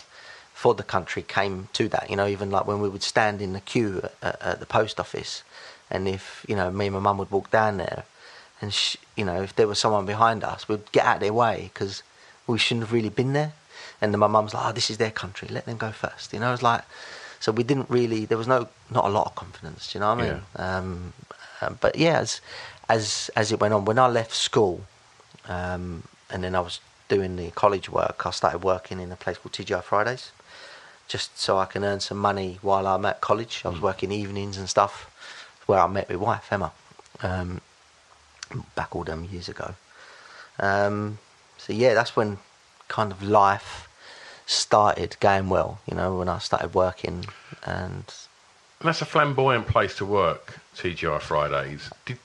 for 0.54 0.74
the 0.74 0.82
country 0.82 1.22
came 1.22 1.68
to 1.74 1.88
that. 1.90 2.08
You 2.08 2.16
know, 2.16 2.26
even 2.26 2.50
like 2.50 2.66
when 2.66 2.80
we 2.80 2.88
would 2.88 3.02
stand 3.02 3.42
in 3.42 3.52
the 3.52 3.60
queue 3.60 4.02
at, 4.22 4.40
at 4.40 4.60
the 4.60 4.66
post 4.66 4.98
office, 4.98 5.42
and 5.90 6.08
if 6.08 6.44
you 6.48 6.56
know 6.56 6.70
me 6.70 6.86
and 6.86 6.94
my 6.94 7.00
mum 7.00 7.18
would 7.18 7.30
walk 7.30 7.50
down 7.50 7.76
there, 7.76 8.04
and 8.60 8.72
sh- 8.72 8.96
you 9.16 9.24
know 9.24 9.42
if 9.42 9.54
there 9.54 9.68
was 9.68 9.78
someone 9.78 10.06
behind 10.06 10.42
us, 10.42 10.66
we'd 10.66 10.90
get 10.92 11.04
out 11.04 11.16
of 11.16 11.20
their 11.20 11.34
way 11.34 11.70
because 11.74 12.02
we 12.46 12.58
shouldn't 12.58 12.84
have 12.84 12.92
really 12.92 13.10
been 13.10 13.34
there. 13.34 13.52
And 14.00 14.12
then 14.12 14.20
my 14.20 14.26
mum's 14.26 14.54
like, 14.54 14.64
"Oh, 14.66 14.72
this 14.72 14.90
is 14.90 14.98
their 14.98 15.10
country. 15.10 15.48
Let 15.48 15.66
them 15.66 15.76
go 15.76 15.90
first. 15.90 16.32
You 16.32 16.40
know, 16.40 16.52
it's 16.52 16.62
like 16.62 16.84
so 17.46 17.52
we 17.52 17.62
didn't 17.62 17.88
really. 17.88 18.24
There 18.24 18.36
was 18.36 18.48
no 18.48 18.66
not 18.90 19.04
a 19.04 19.08
lot 19.08 19.26
of 19.28 19.36
confidence. 19.36 19.92
Do 19.92 19.98
you 19.98 20.00
know 20.00 20.12
what 20.16 20.18
I 20.18 20.22
mean? 20.24 20.40
Um, 20.56 21.12
um, 21.60 21.78
but 21.80 21.94
yeah, 21.94 22.18
as 22.18 22.40
as 22.88 23.30
as 23.36 23.52
it 23.52 23.60
went 23.60 23.72
on, 23.72 23.84
when 23.84 24.00
I 24.00 24.08
left 24.08 24.34
school, 24.34 24.80
um, 25.48 26.02
and 26.28 26.42
then 26.42 26.56
I 26.56 26.60
was 26.68 26.80
doing 27.06 27.36
the 27.36 27.52
college 27.52 27.88
work, 27.88 28.26
I 28.26 28.32
started 28.32 28.64
working 28.64 28.98
in 28.98 29.12
a 29.12 29.16
place 29.16 29.38
called 29.38 29.52
TGI 29.52 29.80
Fridays, 29.84 30.32
just 31.06 31.38
so 31.38 31.56
I 31.58 31.66
can 31.66 31.84
earn 31.84 32.00
some 32.00 32.18
money 32.18 32.58
while 32.62 32.84
I'm 32.84 33.04
at 33.04 33.20
college. 33.20 33.62
I 33.64 33.68
was 33.68 33.80
working 33.80 34.10
evenings 34.10 34.58
and 34.58 34.68
stuff, 34.68 34.94
where 35.66 35.78
I 35.78 35.86
met 35.86 36.10
my 36.10 36.16
wife 36.16 36.52
Emma, 36.52 36.72
um, 37.22 37.60
back 38.74 38.96
all 38.96 39.04
them 39.04 39.28
years 39.30 39.48
ago. 39.48 39.76
Um, 40.58 41.18
so 41.58 41.72
yeah, 41.72 41.94
that's 41.94 42.16
when 42.16 42.38
kind 42.88 43.12
of 43.12 43.22
life 43.22 43.88
started 44.46 45.16
going 45.20 45.48
well. 45.48 45.80
You 45.88 45.96
know, 45.96 46.16
when 46.16 46.28
I 46.28 46.38
started 46.38 46.74
working 46.74 47.26
and 47.64 48.04
And 48.78 48.88
that's 48.88 49.02
a 49.02 49.06
flamboyant 49.06 49.66
place 49.66 49.96
to 49.96 50.04
work, 50.04 50.58
TGI 50.76 51.20
Fridays. 51.20 51.90
Did, 52.04 52.18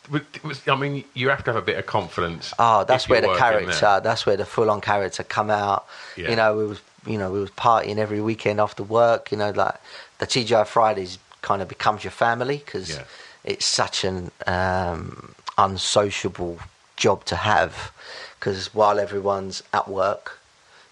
was, 0.43 0.61
I 0.67 0.75
mean, 0.75 1.03
you 1.13 1.29
have 1.29 1.43
to 1.45 1.53
have 1.53 1.61
a 1.61 1.65
bit 1.65 1.77
of 1.77 1.85
confidence. 1.85 2.53
Oh, 2.59 2.83
that's 2.83 3.07
where 3.09 3.21
the 3.21 3.33
character. 3.35 4.01
That's 4.03 4.25
where 4.25 4.37
the 4.37 4.45
full-on 4.45 4.81
character 4.81 5.23
come 5.23 5.49
out. 5.49 5.87
Yeah. 6.17 6.29
You 6.29 6.35
know, 6.35 6.57
we 6.57 6.65
was 6.65 6.81
you 7.07 7.17
know 7.17 7.31
we 7.31 7.39
was 7.39 7.49
partying 7.51 7.97
every 7.97 8.21
weekend 8.21 8.59
after 8.59 8.83
work. 8.83 9.31
You 9.31 9.37
know, 9.37 9.51
like 9.51 9.75
the 10.19 10.27
TGI 10.27 10.67
Fridays 10.67 11.17
kind 11.41 11.61
of 11.61 11.67
becomes 11.67 12.03
your 12.03 12.11
family 12.11 12.57
because 12.63 12.89
Yeah. 12.91 13.03
it's 13.43 13.65
such 13.65 14.03
an 14.03 14.29
um, 14.45 15.33
unsociable 15.57 16.59
job 16.97 17.25
to 17.25 17.35
have. 17.37 17.91
Because 18.39 18.73
while 18.73 18.99
everyone's 18.99 19.63
at 19.73 19.87
work, 19.87 20.37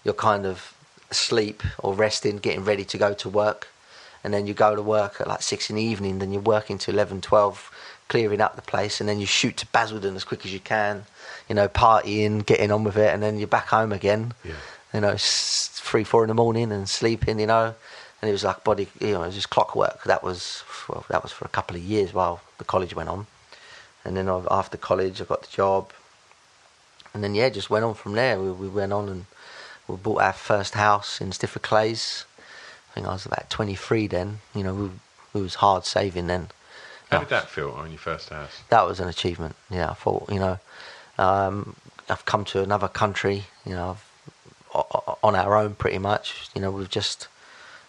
you're 0.04 0.14
kind 0.14 0.46
of 0.46 0.72
asleep 1.10 1.62
or 1.78 1.94
resting, 1.94 2.38
getting 2.38 2.64
ready 2.64 2.84
to 2.84 2.98
go 2.98 3.12
to 3.14 3.28
work. 3.28 3.68
And 4.22 4.34
then 4.34 4.46
you 4.46 4.54
go 4.54 4.76
to 4.76 4.82
work 4.82 5.20
at 5.20 5.26
like 5.26 5.42
six 5.42 5.70
in 5.70 5.76
the 5.76 5.82
evening, 5.82 6.18
then 6.18 6.32
you're 6.32 6.42
working 6.42 6.76
till 6.78 6.94
11, 6.94 7.22
12, 7.22 7.70
clearing 8.08 8.40
up 8.40 8.54
the 8.56 8.62
place, 8.62 9.00
and 9.00 9.08
then 9.08 9.18
you 9.18 9.26
shoot 9.26 9.56
to 9.58 9.66
Basildon 9.68 10.14
as 10.16 10.24
quick 10.24 10.44
as 10.44 10.52
you 10.52 10.60
can, 10.60 11.04
you 11.48 11.54
know, 11.54 11.68
partying, 11.68 12.44
getting 12.44 12.70
on 12.70 12.84
with 12.84 12.96
it, 12.98 13.14
and 13.14 13.22
then 13.22 13.38
you're 13.38 13.46
back 13.48 13.68
home 13.68 13.92
again, 13.92 14.34
Yeah. 14.44 14.52
you 14.92 15.00
know, 15.00 15.14
three, 15.18 16.04
four 16.04 16.22
in 16.24 16.28
the 16.28 16.34
morning 16.34 16.70
and 16.70 16.88
sleeping, 16.88 17.40
you 17.40 17.46
know. 17.46 17.74
And 18.20 18.28
it 18.28 18.32
was 18.32 18.44
like 18.44 18.62
body, 18.64 18.88
you 19.00 19.12
know, 19.12 19.22
it 19.22 19.26
was 19.26 19.34
just 19.36 19.48
clockwork. 19.48 20.04
That 20.04 20.22
was, 20.22 20.62
well, 20.88 21.06
that 21.08 21.22
was 21.22 21.32
for 21.32 21.46
a 21.46 21.48
couple 21.48 21.76
of 21.76 21.82
years 21.82 22.12
while 22.12 22.42
the 22.58 22.64
college 22.64 22.94
went 22.94 23.08
on. 23.08 23.26
And 24.04 24.16
then 24.16 24.28
after 24.28 24.76
college, 24.76 25.22
I 25.22 25.24
got 25.24 25.40
the 25.42 25.48
job. 25.56 25.90
And 27.14 27.24
then, 27.24 27.34
yeah, 27.34 27.48
just 27.48 27.70
went 27.70 27.84
on 27.86 27.94
from 27.94 28.12
there. 28.12 28.38
We, 28.38 28.50
we 28.50 28.68
went 28.68 28.92
on 28.92 29.08
and 29.08 29.24
we 29.90 29.96
bought 29.96 30.22
our 30.22 30.32
first 30.32 30.74
house 30.74 31.20
in 31.20 31.30
Stifford 31.30 31.62
Clays. 31.62 32.24
I 32.90 32.94
think 32.94 33.06
I 33.06 33.12
was 33.12 33.26
about 33.26 33.50
23 33.50 34.06
then. 34.06 34.40
You 34.54 34.64
know, 34.64 34.74
we, 34.74 34.90
we 35.32 35.42
was 35.42 35.56
hard 35.56 35.84
saving 35.84 36.26
then. 36.26 36.48
How 37.10 37.18
did 37.20 37.28
that 37.30 37.48
feel 37.48 37.70
on 37.70 37.90
your 37.90 37.98
first 37.98 38.28
house? 38.28 38.62
that 38.68 38.86
was 38.86 39.00
an 39.00 39.08
achievement. 39.08 39.56
Yeah, 39.68 39.90
I 39.90 39.94
thought, 39.94 40.30
you 40.30 40.38
know, 40.38 40.58
um, 41.18 41.74
I've 42.08 42.24
come 42.24 42.44
to 42.46 42.62
another 42.62 42.88
country, 42.88 43.44
you 43.66 43.72
know, 43.74 43.90
I've, 43.90 44.04
on 45.22 45.34
our 45.34 45.56
own 45.56 45.74
pretty 45.74 45.98
much. 45.98 46.48
You 46.54 46.60
know, 46.62 46.70
with 46.70 46.88
just 46.90 47.26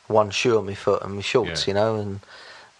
one 0.07 0.31
shoe 0.31 0.57
on 0.57 0.65
my 0.65 0.73
foot 0.73 1.03
and 1.03 1.15
my 1.15 1.21
shorts, 1.21 1.67
Yeah. 1.67 1.71
you 1.71 1.73
know, 1.75 1.95
and 1.97 2.19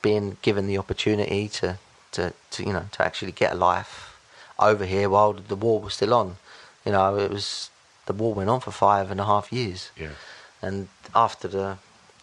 being 0.02 0.38
given 0.42 0.66
the 0.68 0.78
opportunity 0.80 1.48
to, 1.48 1.78
to, 2.14 2.34
to, 2.52 2.64
you 2.66 2.74
know, 2.74 2.86
to 2.92 3.04
actually 3.06 3.32
get 3.32 3.54
a 3.54 3.56
life 3.56 4.18
over 4.58 4.86
here 4.86 5.10
while 5.10 5.34
the 5.34 5.56
war 5.56 5.80
was 5.80 5.94
still 5.94 6.14
on. 6.14 6.38
You 6.86 6.92
know, 6.94 7.18
it 7.18 7.30
was 7.32 7.70
the 8.12 8.18
war 8.24 8.34
went 8.34 8.50
on 8.50 8.60
for 8.60 8.72
five 8.72 9.10
and 9.12 9.20
a 9.22 9.26
half 9.26 9.52
years 9.54 9.90
Yeah. 9.96 10.16
and 10.62 10.88
after 11.16 11.48
the 11.48 11.78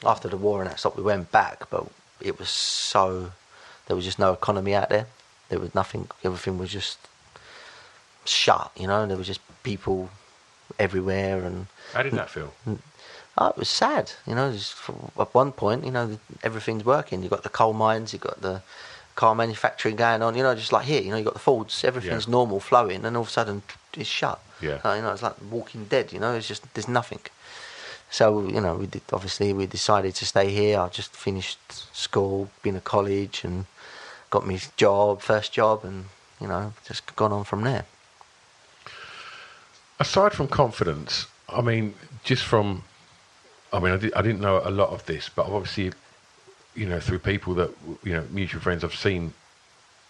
after 0.04 0.28
the 0.28 0.36
war 0.36 0.60
and 0.60 0.70
that 0.70 0.78
stopped, 0.78 0.96
we 0.96 1.02
went 1.02 1.32
back, 1.32 1.68
but 1.70 1.84
it 2.20 2.38
was 2.38 2.50
so 2.50 3.32
there 3.86 3.96
was 3.96 4.04
just 4.04 4.18
no 4.18 4.32
economy 4.32 4.74
out 4.74 4.88
there. 4.90 5.06
There 5.48 5.58
was 5.58 5.74
nothing. 5.74 6.08
Everything 6.22 6.56
was 6.58 6.70
just 6.70 6.98
shut. 8.24 8.70
You 8.76 8.86
know, 8.86 9.06
there 9.06 9.16
was 9.16 9.26
just 9.26 9.40
people 9.62 10.10
everywhere, 10.78 11.42
and 11.42 11.66
How 11.94 12.02
did 12.02 12.12
that 12.12 12.30
feel? 12.30 12.52
oh, 13.38 13.48
it 13.48 13.56
was 13.56 13.68
sad. 13.68 14.12
You 14.26 14.34
know, 14.34 14.52
just 14.52 14.76
at 15.18 15.34
one 15.34 15.52
point, 15.52 15.84
you 15.84 15.90
know, 15.90 16.18
everything's 16.42 16.84
working. 16.84 17.22
You've 17.22 17.30
got 17.30 17.42
the 17.42 17.48
coal 17.48 17.72
mines, 17.72 18.12
You've 18.12 18.22
got 18.22 18.40
the 18.40 18.62
car 19.16 19.34
manufacturing 19.34 19.96
going 19.96 20.22
on. 20.22 20.36
You 20.36 20.42
know, 20.44 20.54
just 20.54 20.72
like 20.72 20.84
here, 20.86 21.00
you 21.02 21.10
know, 21.10 21.16
you've 21.16 21.24
got 21.24 21.34
the 21.34 21.40
Fords. 21.40 21.82
Everything's 21.84 22.26
Yeah. 22.26 22.30
normal, 22.32 22.60
flowing, 22.60 23.04
and 23.04 23.16
all 23.16 23.22
of 23.22 23.28
a 23.28 23.32
sudden 23.32 23.62
it's 23.94 24.08
shut. 24.08 24.40
Yeah. 24.60 24.80
Uh, 24.84 24.94
you 24.94 25.02
know, 25.02 25.12
it's 25.12 25.22
like 25.22 25.36
Walking 25.50 25.84
Dead. 25.84 26.12
You 26.12 26.20
know, 26.20 26.34
it's 26.34 26.48
just 26.48 26.62
there's 26.74 26.88
nothing. 26.88 27.20
So 28.10 28.46
you 28.48 28.60
know, 28.60 28.76
we 28.76 28.86
did, 28.86 29.02
obviously 29.12 29.52
we 29.52 29.66
decided 29.66 30.14
to 30.16 30.26
stay 30.26 30.50
here. 30.50 30.80
I 30.80 30.88
just 30.88 31.14
finished 31.14 31.58
school, 31.96 32.50
been 32.62 32.74
to 32.74 32.80
college, 32.80 33.44
and 33.44 33.66
got 34.30 34.46
my 34.46 34.60
job, 34.76 35.20
first 35.20 35.52
job, 35.52 35.84
and 35.84 36.06
you 36.40 36.48
know, 36.48 36.72
just 36.86 37.14
gone 37.16 37.32
on 37.32 37.44
from 37.44 37.62
there. 37.62 37.84
Aside 40.00 40.32
from 40.32 40.46
confidence, 40.46 41.26
I 41.48 41.60
mean, 41.60 41.94
just 42.22 42.44
from, 42.44 42.84
I 43.72 43.80
mean, 43.80 43.92
I, 43.92 43.96
did, 43.96 44.14
I 44.14 44.22
didn't 44.22 44.40
know 44.40 44.62
a 44.64 44.70
lot 44.70 44.90
of 44.90 45.04
this, 45.06 45.28
but 45.28 45.46
obviously, 45.46 45.92
you 46.76 46.86
know, 46.86 47.00
through 47.00 47.18
people 47.18 47.54
that, 47.54 47.70
you 48.04 48.12
know, 48.12 48.24
mutual 48.30 48.60
friends, 48.60 48.84
I've 48.84 48.94
seen 48.94 49.32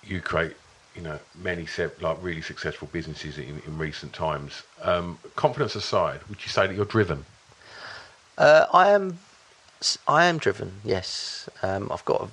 you 0.05 0.21
create, 0.21 0.55
you 0.99 1.05
know 1.05 1.19
many 1.41 1.65
like 2.01 2.19
really 2.21 2.43
successful 2.43 2.89
businesses 2.93 3.39
in, 3.39 3.63
in 3.65 3.79
recent 3.79 4.13
times. 4.13 4.65
Um, 4.83 5.17
confidence 5.37 5.77
aside, 5.77 6.21
would 6.29 6.43
you 6.43 6.49
say 6.49 6.67
that 6.67 6.75
you're 6.75 6.85
driven? 6.85 7.25
Uh, 8.37 8.67
I 8.73 8.91
am, 8.91 9.19
I 10.09 10.25
am 10.25 10.39
driven. 10.39 10.73
Yes, 10.85 11.49
um, 11.63 11.91
I've 11.93 12.05
got, 12.05 12.23
a, 12.23 12.29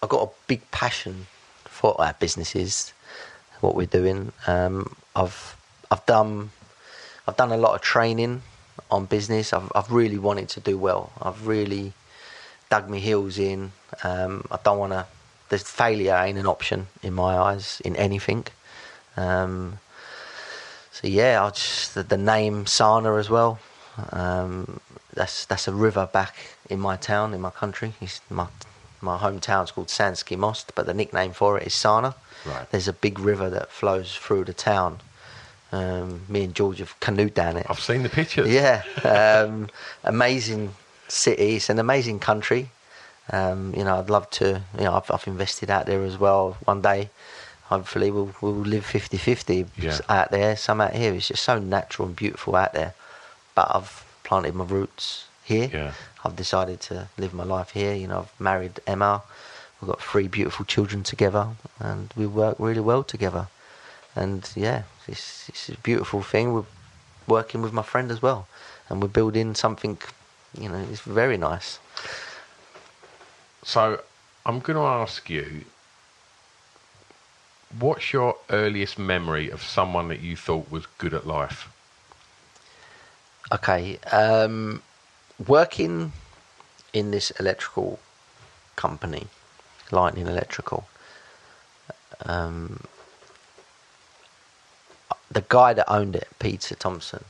I've 0.00 0.08
got 0.08 0.28
a 0.28 0.30
big 0.46 0.70
passion 0.70 1.26
for 1.64 2.00
our 2.00 2.14
businesses, 2.20 2.92
what 3.60 3.74
we're 3.74 3.86
doing. 3.86 4.30
Um, 4.46 4.94
I've, 5.16 5.56
I've 5.90 6.06
done, 6.06 6.50
I've 7.26 7.36
done 7.36 7.50
a 7.50 7.56
lot 7.56 7.74
of 7.74 7.80
training 7.80 8.42
on 8.92 9.06
business. 9.06 9.52
I've, 9.52 9.72
I've 9.74 9.90
really 9.90 10.18
wanted 10.18 10.48
to 10.50 10.60
do 10.60 10.78
well. 10.78 11.10
I've 11.20 11.48
really 11.48 11.92
dug 12.70 12.88
my 12.88 12.98
heels 12.98 13.38
in. 13.38 13.72
Um, 14.04 14.46
I 14.52 14.58
don't 14.62 14.78
want 14.78 14.92
to. 14.92 15.06
The 15.48 15.58
failure 15.58 16.16
ain't 16.16 16.38
an 16.38 16.46
option 16.46 16.86
in 17.02 17.14
my 17.14 17.36
eyes 17.36 17.80
in 17.84 17.96
anything. 17.96 18.46
Um, 19.16 19.78
so 20.90 21.06
yeah, 21.06 21.44
I 21.44 21.50
just 21.50 21.94
the, 21.94 22.02
the 22.02 22.16
name 22.16 22.66
Sana 22.66 23.16
as 23.16 23.28
well. 23.28 23.58
Um, 24.10 24.80
that's 25.12 25.44
that's 25.44 25.68
a 25.68 25.72
river 25.72 26.08
back 26.12 26.34
in 26.70 26.80
my 26.80 26.96
town, 26.96 27.34
in 27.34 27.40
my 27.40 27.50
country. 27.50 27.94
It's 28.00 28.20
my 28.30 28.46
my 29.00 29.18
hometown's 29.18 29.70
called 29.70 29.88
Sanski 29.88 30.36
Most, 30.36 30.74
but 30.74 30.86
the 30.86 30.94
nickname 30.94 31.32
for 31.32 31.58
it 31.58 31.66
is 31.66 31.74
Sana. 31.74 32.14
Right. 32.46 32.70
There's 32.70 32.88
a 32.88 32.92
big 32.92 33.18
river 33.18 33.50
that 33.50 33.70
flows 33.70 34.14
through 34.16 34.44
the 34.44 34.54
town. 34.54 35.00
Um, 35.72 36.22
me 36.28 36.44
and 36.44 36.54
George 36.54 36.78
have 36.78 36.98
canoed 37.00 37.34
down 37.34 37.56
it. 37.56 37.66
I've 37.68 37.80
seen 37.80 38.02
the 38.02 38.08
pictures. 38.08 38.48
Yeah, 38.48 38.82
um, 39.04 39.68
amazing 40.04 40.74
city. 41.08 41.56
It's 41.56 41.68
an 41.68 41.78
amazing 41.78 42.20
country. 42.20 42.70
Um, 43.32 43.74
you 43.76 43.84
know, 43.84 43.98
I'd 43.98 44.10
love 44.10 44.28
to. 44.30 44.62
You 44.78 44.84
know, 44.84 44.94
I've, 44.94 45.10
I've 45.10 45.26
invested 45.26 45.70
out 45.70 45.86
there 45.86 46.02
as 46.04 46.18
well. 46.18 46.56
One 46.64 46.82
day, 46.82 47.10
hopefully, 47.64 48.10
we'll 48.10 48.34
we'll 48.40 48.52
live 48.54 48.84
50-50 48.86 49.68
Yeah. 49.78 49.98
out 50.08 50.30
there. 50.30 50.56
Some 50.56 50.80
out 50.80 50.94
here. 50.94 51.14
It's 51.14 51.28
just 51.28 51.42
so 51.42 51.58
natural 51.58 52.08
and 52.08 52.16
beautiful 52.16 52.54
out 52.56 52.72
there. 52.74 52.94
But 53.54 53.68
I've 53.74 54.04
planted 54.24 54.54
my 54.54 54.64
roots 54.64 55.26
here. 55.44 55.70
Yeah. 55.72 55.92
I've 56.24 56.36
decided 56.36 56.80
to 56.82 57.08
live 57.18 57.34
my 57.34 57.44
life 57.44 57.70
here. 57.70 57.94
You 57.94 58.08
know, 58.08 58.18
I've 58.20 58.40
married 58.40 58.80
Emma. 58.86 59.22
We've 59.80 59.88
got 59.90 60.00
three 60.02 60.28
beautiful 60.28 60.64
children 60.64 61.02
together, 61.02 61.48
and 61.78 62.12
we 62.16 62.26
work 62.26 62.56
really 62.58 62.80
well 62.80 63.02
together. 63.02 63.48
And 64.16 64.48
yeah, 64.54 64.82
it's, 65.08 65.48
it's 65.48 65.68
a 65.68 65.76
beautiful 65.78 66.22
thing. 66.22 66.54
We're 66.54 66.64
working 67.26 67.60
with 67.62 67.72
my 67.72 67.82
friend 67.82 68.10
as 68.10 68.22
well, 68.22 68.46
and 68.88 69.02
we're 69.02 69.08
building 69.08 69.54
something. 69.54 69.98
You 70.58 70.68
know, 70.68 70.86
it's 70.90 71.00
very 71.00 71.36
nice. 71.36 71.78
So 73.64 74.00
I'm 74.44 74.60
going 74.60 74.76
to 74.76 74.84
ask 74.84 75.30
you, 75.30 75.64
what's 77.78 78.12
your 78.12 78.36
earliest 78.50 78.98
memory 78.98 79.50
of 79.50 79.62
someone 79.62 80.08
that 80.08 80.20
you 80.20 80.36
thought 80.36 80.70
was 80.70 80.84
good 80.98 81.14
at 81.14 81.26
life? 81.26 81.70
Okay, 83.52 83.98
um, 84.12 84.82
working 85.46 86.12
in 86.92 87.10
this 87.10 87.30
electrical 87.32 87.98
company, 88.76 89.26
Lightning 89.90 90.26
Electrical. 90.26 90.86
Um, 92.24 92.84
the 95.30 95.44
guy 95.48 95.72
that 95.72 95.90
owned 95.90 96.16
it, 96.16 96.28
Peter 96.38 96.74
Thompson. 96.74 97.24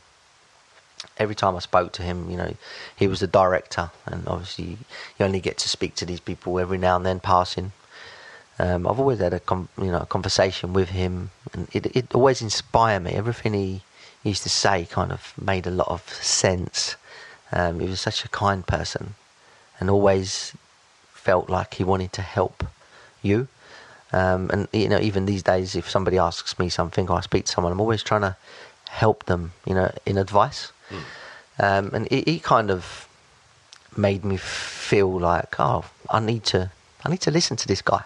Every 1.17 1.35
time 1.35 1.57
I 1.57 1.61
spoke 1.61 1.93
to 1.93 2.03
him, 2.03 2.31
you 2.31 2.37
know, 2.37 2.55
he 2.97 3.07
was 3.07 3.21
the 3.21 3.27
director, 3.27 3.91
and 4.07 4.27
obviously 4.27 4.79
you 5.19 5.27
only 5.27 5.41
get 5.41 5.59
to 5.59 5.69
speak 5.69 5.95
to 5.97 6.07
these 6.07 6.21
people 6.21 6.59
every 6.59 6.79
now 6.79 6.97
and 6.97 7.07
then, 7.07 7.21
passing. 7.21 7.73
Um, 8.59 8.87
I've 8.87 9.01
always 9.01 9.19
had 9.19 9.35
a 9.35 9.41
com- 9.41 9.69
you 9.79 9.91
know 9.91 10.01
a 10.01 10.07
conversation 10.07 10.73
with 10.73 10.91
him, 10.91 11.31
and 11.53 11.69
it 11.73 11.87
it 11.97 12.15
always 12.15 12.41
inspired 12.41 13.01
me. 13.01 13.13
Everything 13.13 13.55
he 13.55 13.83
used 14.23 14.43
to 14.45 14.49
say 14.49 14.87
kind 14.91 15.13
of 15.13 15.35
made 15.41 15.67
a 15.67 15.71
lot 15.71 15.89
of 15.89 16.09
sense. 16.09 16.97
Um, 17.53 17.81
he 17.81 17.89
was 17.89 18.01
such 18.01 18.25
a 18.25 18.29
kind 18.29 18.67
person, 18.67 19.15
and 19.79 19.91
always 19.91 20.53
felt 21.13 21.49
like 21.49 21.75
he 21.75 21.85
wanted 21.85 22.13
to 22.13 22.23
help 22.23 22.65
you. 23.23 23.49
Um, 24.13 24.51
and 24.51 24.69
you 24.73 24.89
know, 24.89 25.01
even 25.01 25.27
these 25.27 25.43
days, 25.43 25.75
if 25.75 25.91
somebody 25.91 26.19
asks 26.19 26.57
me 26.59 26.69
something 26.69 27.09
or 27.09 27.19
I 27.19 27.21
speak 27.23 27.47
to 27.47 27.53
someone, 27.53 27.73
I'm 27.73 27.81
always 27.81 28.03
trying 28.03 28.21
to 28.21 28.37
help 28.95 29.25
them, 29.27 29.53
you 29.67 29.75
know, 29.75 29.91
in 30.07 30.17
advice. 30.17 30.71
Um, 31.59 31.91
and 31.93 32.09
he, 32.11 32.23
he 32.27 32.39
kind 32.39 32.71
of 32.71 33.09
made 33.97 34.25
me 34.25 34.37
feel 34.37 35.11
like, 35.19 35.59
oh, 35.59 35.85
I 36.11 36.21
need 36.21 36.45
to, 36.45 36.71
I 37.05 37.11
need 37.11 37.21
to 37.23 37.31
listen 37.31 37.57
to 37.57 37.69
this 37.69 37.83
guy. 37.83 38.05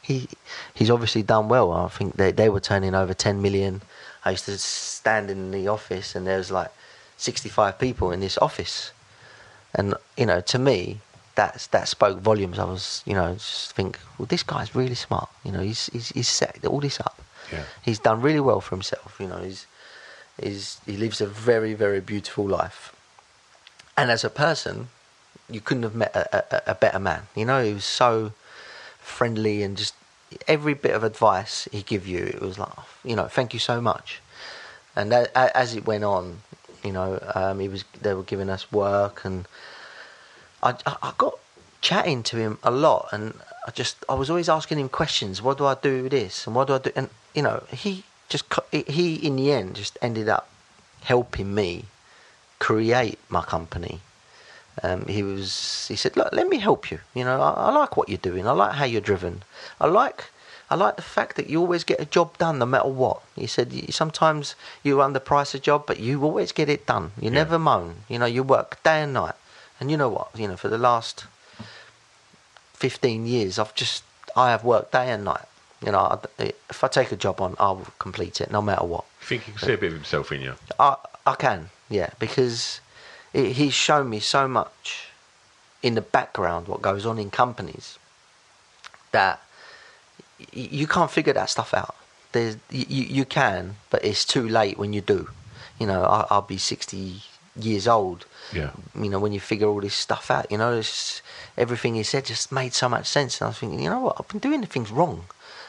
He, 0.00 0.28
he's 0.74 0.90
obviously 0.90 1.22
done 1.22 1.48
well. 1.48 1.72
I 1.72 1.88
think 1.88 2.16
they 2.16 2.30
they 2.32 2.48
were 2.48 2.60
turning 2.60 2.94
over 2.94 3.14
10 3.14 3.42
million. 3.42 3.82
I 4.24 4.30
used 4.30 4.46
to 4.46 4.56
stand 4.58 5.30
in 5.30 5.50
the 5.50 5.68
office 5.68 6.14
and 6.14 6.26
there 6.26 6.38
was 6.38 6.50
like 6.50 6.70
65 7.16 7.78
people 7.78 8.10
in 8.12 8.20
this 8.20 8.38
office, 8.38 8.92
and 9.74 9.94
you 10.16 10.26
know, 10.26 10.40
to 10.40 10.58
me, 10.58 11.00
that's 11.34 11.66
that 11.68 11.88
spoke 11.88 12.18
volumes. 12.20 12.58
I 12.58 12.64
was, 12.64 13.02
you 13.04 13.14
know, 13.14 13.34
just 13.34 13.72
think, 13.72 13.98
well, 14.16 14.26
this 14.26 14.42
guy's 14.42 14.74
really 14.74 14.94
smart. 14.94 15.28
You 15.44 15.52
know, 15.52 15.60
he's 15.60 15.86
he's, 15.92 16.08
he's 16.10 16.28
set 16.28 16.64
all 16.64 16.80
this 16.80 17.00
up. 17.00 17.20
Yeah. 17.52 17.64
He's 17.82 17.98
done 17.98 18.22
really 18.22 18.40
well 18.40 18.60
for 18.60 18.74
himself. 18.76 19.16
You 19.20 19.28
know, 19.28 19.38
he's 19.38 19.66
he's 20.42 20.80
he 20.86 20.96
lives 20.96 21.20
a 21.20 21.26
very 21.26 21.74
very 21.74 22.00
beautiful 22.00 22.46
life. 22.46 22.94
And 23.96 24.10
as 24.10 24.22
a 24.22 24.30
person, 24.30 24.88
you 25.50 25.60
couldn't 25.60 25.82
have 25.82 25.94
met 25.94 26.14
a, 26.14 26.44
a, 26.68 26.72
a 26.72 26.74
better 26.74 27.00
man. 27.00 27.22
You 27.34 27.44
know, 27.44 27.62
he 27.64 27.74
was 27.74 27.84
so 27.84 28.32
friendly 29.00 29.62
and 29.62 29.76
just 29.76 29.94
every 30.46 30.74
bit 30.74 30.94
of 30.94 31.02
advice 31.02 31.66
he 31.72 31.82
give 31.82 32.06
you, 32.06 32.24
it 32.24 32.40
was 32.40 32.58
like, 32.58 32.72
you 33.04 33.16
know, 33.16 33.26
thank 33.26 33.52
you 33.54 33.60
so 33.60 33.80
much. 33.80 34.20
And 34.94 35.12
a- 35.12 35.56
as 35.56 35.74
it 35.74 35.86
went 35.86 36.04
on, 36.04 36.42
you 36.84 36.92
know, 36.92 37.18
um, 37.34 37.60
he 37.60 37.68
was 37.68 37.84
they 38.00 38.14
were 38.14 38.22
giving 38.22 38.50
us 38.50 38.70
work, 38.70 39.24
and 39.24 39.46
I, 40.62 40.74
I 40.86 40.96
I 41.02 41.12
got 41.18 41.38
chatting 41.80 42.22
to 42.24 42.36
him 42.36 42.58
a 42.62 42.70
lot, 42.70 43.08
and 43.12 43.34
I 43.66 43.70
just 43.70 43.96
I 44.08 44.14
was 44.14 44.30
always 44.30 44.48
asking 44.48 44.78
him 44.78 44.88
questions. 44.88 45.42
What 45.42 45.58
do 45.58 45.66
I 45.66 45.74
do 45.74 46.04
with 46.04 46.12
this, 46.12 46.46
and 46.46 46.54
what 46.54 46.68
do 46.68 46.74
I 46.74 46.78
do? 46.78 46.90
And 46.94 47.10
you 47.34 47.42
know, 47.42 47.64
he 47.70 48.04
just 48.28 48.44
he 48.70 49.14
in 49.14 49.36
the 49.36 49.52
end 49.52 49.76
just 49.76 49.96
ended 50.02 50.28
up 50.28 50.48
helping 51.04 51.54
me 51.54 51.86
create 52.58 53.18
my 53.28 53.42
company. 53.42 54.00
Um, 54.82 55.06
he 55.06 55.22
was. 55.22 55.86
He 55.88 55.96
said, 55.96 56.16
"Look, 56.16 56.32
let 56.32 56.48
me 56.48 56.58
help 56.58 56.90
you. 56.90 57.00
You 57.14 57.24
know, 57.24 57.40
I, 57.40 57.50
I 57.68 57.72
like 57.72 57.96
what 57.96 58.08
you're 58.08 58.18
doing. 58.30 58.46
I 58.46 58.52
like 58.52 58.74
how 58.74 58.84
you're 58.84 59.00
driven. 59.00 59.42
I 59.80 59.86
like, 59.88 60.26
I 60.70 60.76
like 60.76 60.94
the 60.96 61.02
fact 61.02 61.34
that 61.36 61.50
you 61.50 61.58
always 61.60 61.82
get 61.82 62.00
a 62.00 62.04
job 62.04 62.38
done, 62.38 62.58
no 62.60 62.66
matter 62.66 62.88
what." 62.88 63.22
He 63.34 63.48
said, 63.48 63.72
"You- 63.72 63.90
"Sometimes 63.92 64.54
you 64.84 64.96
underprice 64.98 65.52
a 65.54 65.58
job, 65.58 65.84
but 65.86 65.98
you 65.98 66.22
always 66.22 66.52
get 66.52 66.68
it 66.68 66.86
done. 66.86 67.10
You 67.18 67.30
Yeah. 67.30 67.40
never 67.42 67.58
moan. 67.58 68.04
You 68.08 68.20
know, 68.20 68.26
you 68.26 68.44
work 68.44 68.80
day 68.84 69.02
and 69.02 69.12
night. 69.14 69.34
And 69.80 69.90
you 69.90 69.96
know 69.96 70.08
what? 70.08 70.28
You 70.36 70.46
know, 70.48 70.56
for 70.56 70.68
the 70.68 70.78
last 70.78 71.24
fifteen 72.74 73.26
years, 73.26 73.58
I've 73.58 73.74
just 73.74 74.04
I 74.36 74.50
have 74.50 74.62
worked 74.62 74.92
day 74.92 75.10
and 75.10 75.24
night. 75.24 75.47
You 75.84 75.92
know, 75.92 76.20
if 76.38 76.82
I 76.82 76.88
take 76.88 77.12
a 77.12 77.16
job 77.16 77.40
on, 77.40 77.54
I'll 77.58 77.86
complete 77.98 78.40
it, 78.40 78.50
no 78.50 78.60
matter 78.62 78.84
what." 78.84 79.04
think 79.20 79.46
you 79.46 79.52
can 79.52 79.62
see 79.68 79.74
a 79.74 79.78
bit 79.78 79.88
of 79.88 79.94
himself 79.94 80.32
in 80.32 80.40
you. 80.40 80.54
I 80.78 80.96
I 81.26 81.34
can, 81.34 81.70
yeah, 81.90 82.10
because 82.18 82.80
it, 83.32 83.52
he's 83.52 83.74
shown 83.74 84.08
me 84.08 84.20
so 84.20 84.48
much 84.48 85.08
in 85.82 85.94
the 85.94 86.00
background 86.00 86.66
what 86.66 86.80
goes 86.82 87.04
on 87.06 87.18
in 87.18 87.30
companies 87.30 87.98
that 89.12 89.40
y- 90.40 90.46
you 90.80 90.86
can't 90.86 91.10
figure 91.10 91.32
that 91.34 91.50
stuff 91.50 91.74
out. 91.74 91.94
There's 92.32 92.56
you, 92.70 93.04
you 93.04 93.24
can, 93.24 93.76
but 93.90 94.04
it's 94.04 94.24
too 94.24 94.48
late 94.48 94.78
when 94.78 94.92
you 94.92 95.00
do. 95.00 95.28
You 95.78 95.86
know, 95.86 96.02
I, 96.04 96.26
I'll 96.30 96.42
be 96.42 96.58
sixty 96.58 97.22
years 97.54 97.86
old. 97.86 98.24
Yeah. 98.52 98.70
You 98.94 99.10
know, 99.10 99.18
when 99.18 99.32
you 99.32 99.40
figure 99.40 99.66
all 99.68 99.80
this 99.80 99.94
stuff 99.94 100.30
out, 100.30 100.50
you 100.50 100.58
know, 100.58 100.82
everything 101.56 101.94
he 101.94 102.02
said 102.02 102.24
just 102.24 102.50
made 102.50 102.72
so 102.72 102.88
much 102.88 103.06
sense. 103.06 103.40
And 103.40 103.46
I 103.46 103.48
was 103.50 103.58
thinking, 103.58 103.80
you 103.80 103.90
know 103.90 104.00
what, 104.00 104.16
I've 104.18 104.28
been 104.28 104.38
doing 104.40 104.60
the 104.60 104.66
things 104.66 104.90
wrong. 104.90 105.24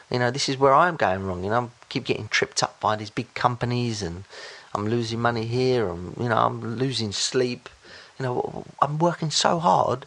You 0.10 0.19
know, 0.19 0.32
this 0.32 0.50
is 0.50 0.58
where 0.58 0.74
I'm 0.74 0.95
going 0.95 1.26
wrong. 1.26 1.43
You 1.43 1.50
know, 1.52 1.63
I 1.65 1.86
keep 1.89 2.06
getting 2.06 2.28
tripped 2.28 2.63
up 2.63 2.80
by 2.80 2.95
these 2.95 3.10
big 3.12 3.34
companies, 3.34 4.02
and 4.02 4.24
I'm 4.74 4.88
losing 4.88 5.19
money 5.19 5.45
here. 5.45 5.88
And 5.89 6.15
you 6.17 6.30
know, 6.30 6.38
I'm 6.38 6.78
losing 6.78 7.12
sleep. 7.12 7.69
You 8.17 8.24
know, 8.26 8.65
I'm 8.82 8.98
working 8.98 9.32
so 9.32 9.60
hard. 9.60 10.06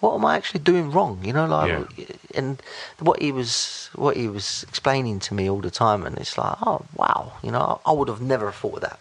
What 0.00 0.14
am 0.14 0.24
I 0.24 0.36
actually 0.36 0.60
doing 0.60 0.90
wrong? 0.90 1.20
You 1.24 1.32
know, 1.32 1.46
like, 1.46 1.68
Yeah. 1.96 2.06
and 2.34 2.60
what 2.98 3.22
he 3.22 3.30
was, 3.30 3.88
what 3.94 4.16
he 4.16 4.26
was 4.26 4.64
explaining 4.68 5.20
to 5.20 5.34
me 5.34 5.48
all 5.48 5.60
the 5.60 5.70
time, 5.70 6.04
and 6.04 6.18
it's 6.18 6.36
like, 6.36 6.56
oh 6.66 6.82
wow, 6.96 7.34
you 7.42 7.52
know, 7.52 7.80
I, 7.86 7.92
would 7.92 8.08
have 8.08 8.20
never 8.20 8.50
thought 8.50 8.76
of 8.76 8.80
that, 8.80 8.98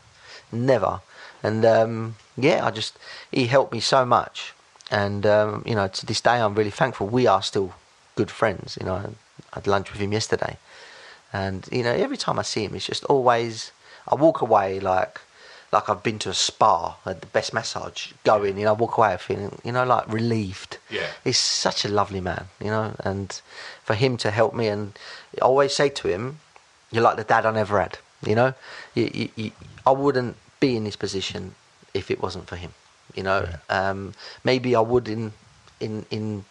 never. 0.51 1.01
And 1.41 1.65
um, 1.65 2.15
yeah, 2.37 2.63
I 2.63 2.69
just 2.69 2.99
he 3.31 3.47
helped 3.47 3.73
me 3.73 3.79
so 3.79 4.05
much, 4.05 4.53
and 4.91 5.25
um, 5.25 5.63
you 5.65 5.73
know, 5.73 5.87
to 5.87 6.05
this 6.05 6.21
day, 6.21 6.39
I'm 6.39 6.53
really 6.53 6.69
thankful. 6.69 7.07
We 7.07 7.25
are 7.25 7.41
still 7.41 7.73
good 8.15 8.29
friends. 8.29 8.77
You 8.79 8.85
know, 8.85 9.15
had 9.53 9.67
lunch 9.67 9.91
with 9.91 10.01
him 10.01 10.13
yesterday, 10.13 10.57
and 11.33 11.67
you 11.71 11.83
know, 11.83 11.91
every 11.91 12.17
time 12.17 12.39
I 12.39 12.43
see 12.43 12.65
him, 12.65 12.75
it's 12.75 12.85
just 12.85 13.03
always 13.05 13.71
I 14.07 14.15
walk 14.15 14.41
away 14.41 14.79
like 14.79 15.21
like 15.71 15.89
I've 15.89 16.03
been 16.03 16.19
to 16.19 16.29
a 16.29 16.33
spa, 16.33 16.97
had 17.05 17.21
the 17.21 17.27
best 17.27 17.53
massage 17.53 18.11
going. 18.25 18.57
You 18.57 18.65
know, 18.65 18.71
I 18.71 18.77
walk 18.77 18.97
away 18.97 19.15
feeling 19.17 19.59
you 19.63 19.71
know 19.71 19.85
like 19.85 20.11
relieved. 20.11 20.77
Yeah. 20.89 21.07
he's 21.23 21.39
such 21.39 21.85
a 21.85 21.89
lovely 21.89 22.21
man. 22.21 22.47
You 22.59 22.67
know, 22.67 22.95
and 22.99 23.41
for 23.83 23.93
him 23.93 24.17
to 24.17 24.31
help 24.31 24.53
me, 24.53 24.67
and 24.67 24.97
I 25.41 25.45
always 25.45 25.73
say 25.73 25.89
to 25.89 26.07
him, 26.07 26.39
you're 26.91 27.03
like 27.03 27.17
the 27.17 27.23
dad 27.23 27.45
I 27.45 27.51
never 27.51 27.79
had. 27.79 27.97
You 28.25 28.35
know, 28.35 28.53
you, 28.93 29.09
you, 29.13 29.29
you, 29.35 29.51
I 29.85 29.91
wouldn't 29.91 30.35
be 30.59 30.75
in 30.75 30.83
this 30.83 30.95
position 30.95 31.55
if 31.93 32.11
it 32.11 32.21
wasn't 32.21 32.47
for 32.47 32.55
him. 32.55 32.73
You 33.15 33.23
know, 33.23 33.47
um, 33.69 34.13
maybe 34.43 34.75
I 34.75 34.81
would 34.81 35.07
in 35.07 35.33
in 35.79 36.05
in 36.11 36.45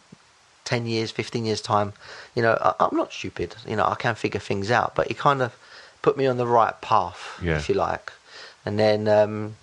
ten 0.71 0.87
years, 0.87 1.11
fifteen 1.11 1.45
years 1.49 1.61
time. 1.61 1.93
You 2.37 2.43
know, 2.45 2.55
I, 2.69 2.71
I'm 2.85 2.97
not 3.03 3.13
stupid. 3.13 3.51
You 3.71 3.77
know, 3.77 3.87
I 3.95 3.97
can 4.05 4.15
figure 4.15 4.41
things 4.51 4.71
out, 4.71 4.91
but 4.95 5.05
he 5.09 5.15
kind 5.15 5.41
of 5.43 5.51
put 6.03 6.17
me 6.17 6.27
on 6.31 6.37
the 6.37 6.47
right 6.47 6.77
path, 6.81 7.21
Yeah. 7.43 7.57
if 7.59 7.69
you 7.69 7.75
like. 7.75 8.07
And 8.65 8.79
then, 8.79 9.09
um, 9.09 9.57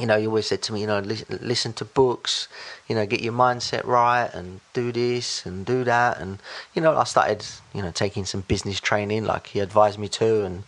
you 0.00 0.06
know, 0.08 0.18
he 0.18 0.26
always 0.26 0.46
said 0.46 0.60
to 0.62 0.72
me, 0.72 0.80
you 0.80 0.86
know, 0.86 0.98
listen, 0.98 1.38
listen 1.52 1.72
to 1.74 1.84
books, 1.84 2.48
you 2.88 2.94
know, 2.96 3.06
get 3.06 3.20
your 3.22 3.32
mindset 3.32 3.84
right 3.86 4.28
and 4.34 4.60
do 4.72 4.90
this 4.92 5.46
and 5.46 5.64
do 5.64 5.84
that. 5.84 6.12
And, 6.20 6.38
you 6.74 6.82
know, 6.82 6.92
I 6.96 7.04
started, 7.04 7.40
you 7.72 7.82
know, 7.82 7.92
taking 7.92 8.24
some 8.26 8.42
business 8.42 8.80
training 8.80 9.24
like 9.24 9.44
he 9.52 9.60
advised 9.60 9.98
me 9.98 10.08
to. 10.20 10.44
And 10.46 10.64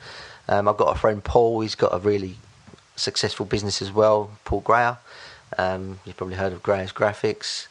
um, 0.48 0.68
I've 0.68 0.76
got 0.76 0.94
a 0.96 0.98
friend, 0.98 1.22
Paul, 1.24 1.61
he's 1.62 1.74
got 1.74 1.92
a 1.92 1.98
really 1.98 2.37
successful 2.94 3.44
business 3.46 3.83
as 3.83 3.90
well, 3.90 4.31
Paul 4.44 4.61
Grayer. 4.61 4.96
Um, 5.59 5.98
you've 6.05 6.16
probably 6.16 6.37
heard 6.37 6.52
of 6.52 6.62
Grayer's 6.62 6.92
Graphics. 6.92 7.66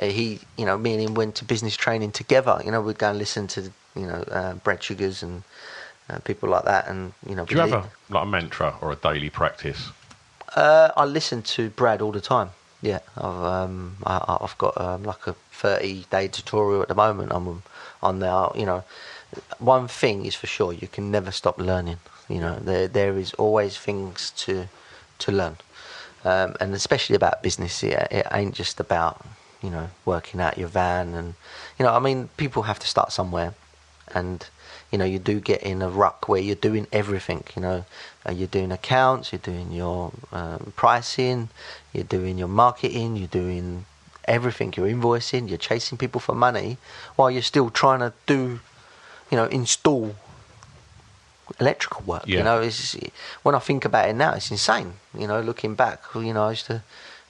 Uh, 0.00 0.06
he, 0.06 0.40
you 0.56 0.64
know, 0.64 0.78
me 0.78 0.92
and 0.94 1.02
him 1.02 1.14
went 1.14 1.34
to 1.36 1.44
business 1.44 1.76
training 1.76 2.12
together. 2.12 2.60
You 2.64 2.70
know, 2.70 2.80
we'd 2.80 2.98
go 2.98 3.10
and 3.10 3.18
listen 3.18 3.46
to, 3.48 3.60
you 3.94 4.06
know, 4.06 4.24
uh, 4.30 4.54
Brad 4.54 4.82
Sugars 4.82 5.22
and 5.22 5.42
uh, 6.08 6.18
people 6.20 6.48
like 6.48 6.64
that. 6.64 6.88
And, 6.88 7.12
you 7.28 7.34
know, 7.34 7.44
Do 7.44 7.54
you 7.54 7.60
have 7.60 7.72
a 7.72 7.90
like 8.08 8.22
a 8.24 8.26
mantra 8.26 8.76
or 8.80 8.92
a 8.92 8.96
daily 8.96 9.30
practice? 9.30 9.90
uh, 10.54 10.90
I 10.96 11.04
listen 11.04 11.42
to 11.42 11.70
Brad 11.70 12.02
all 12.02 12.12
the 12.12 12.20
time. 12.20 12.50
Yeah, 12.80 12.98
I've 13.16 13.24
um, 13.24 13.96
I, 14.04 14.38
I've 14.40 14.58
got 14.58 14.78
um, 14.80 15.04
like 15.04 15.26
a 15.26 15.34
thirty 15.52 16.04
day 16.10 16.28
tutorial 16.28 16.82
at 16.82 16.88
the 16.88 16.94
moment. 16.94 17.32
I'm 17.32 17.62
on 18.02 18.18
there. 18.18 18.48
You 18.56 18.66
know, 18.66 18.84
one 19.58 19.86
thing 19.88 20.26
is 20.26 20.34
for 20.34 20.48
sure: 20.48 20.72
you 20.72 20.88
can 20.88 21.10
never 21.10 21.30
stop 21.30 21.58
learning. 21.58 21.98
You 22.28 22.40
know, 22.40 22.58
there 22.58 22.88
there 22.88 23.16
is 23.18 23.34
always 23.34 23.76
things 23.76 24.32
to 24.38 24.66
to 25.20 25.32
learn, 25.32 25.56
um, 26.24 26.56
and 26.60 26.74
especially 26.74 27.14
about 27.14 27.42
business. 27.42 27.82
It, 27.84 27.92
it 28.10 28.26
ain't 28.32 28.54
just 28.54 28.80
about 28.80 29.24
you 29.62 29.70
know 29.70 29.90
working 30.04 30.40
out 30.40 30.58
your 30.58 30.68
van 30.68 31.14
and 31.14 31.34
you 31.78 31.84
know. 31.84 31.92
I 31.94 31.98
mean, 31.98 32.28
people 32.36 32.62
have 32.64 32.78
to 32.80 32.86
start 32.86 33.12
somewhere, 33.12 33.54
and 34.14 34.46
you 34.90 34.98
know 34.98 35.04
you 35.04 35.18
do 35.18 35.40
get 35.40 35.62
in 35.62 35.82
a 35.82 35.88
ruck 35.88 36.28
where 36.28 36.40
you're 36.40 36.54
doing 36.54 36.86
everything 36.92 37.42
you 37.56 37.62
know 37.62 37.84
uh, 38.28 38.32
you're 38.32 38.46
doing 38.46 38.70
accounts 38.70 39.32
you're 39.32 39.38
doing 39.52 39.72
your 39.72 40.12
um, 40.32 40.72
pricing 40.76 41.48
you're 41.92 42.04
doing 42.04 42.36
your 42.38 42.48
marketing 42.48 43.16
you're 43.16 43.26
doing 43.26 43.86
everything 44.26 44.72
you're 44.76 44.86
invoicing 44.86 45.48
you're 45.48 45.58
chasing 45.58 45.96
people 45.96 46.20
for 46.20 46.34
money 46.34 46.76
while 47.16 47.30
you're 47.30 47.42
still 47.42 47.70
trying 47.70 48.00
to 48.00 48.12
do 48.26 48.60
you 49.30 49.36
know 49.36 49.46
install 49.46 50.14
electrical 51.58 52.02
work 52.04 52.24
Yeah. 52.26 52.38
you 52.38 52.44
know 52.44 52.60
it's, 52.60 52.94
when 53.42 53.54
i 53.54 53.58
think 53.58 53.84
about 53.84 54.08
it 54.08 54.14
now 54.14 54.34
it's 54.34 54.50
insane 54.50 54.94
you 55.16 55.26
know 55.26 55.40
looking 55.40 55.74
back 55.74 56.02
you 56.14 56.32
know 56.32 56.44
i 56.44 56.50
used 56.50 56.66
to 56.66 56.82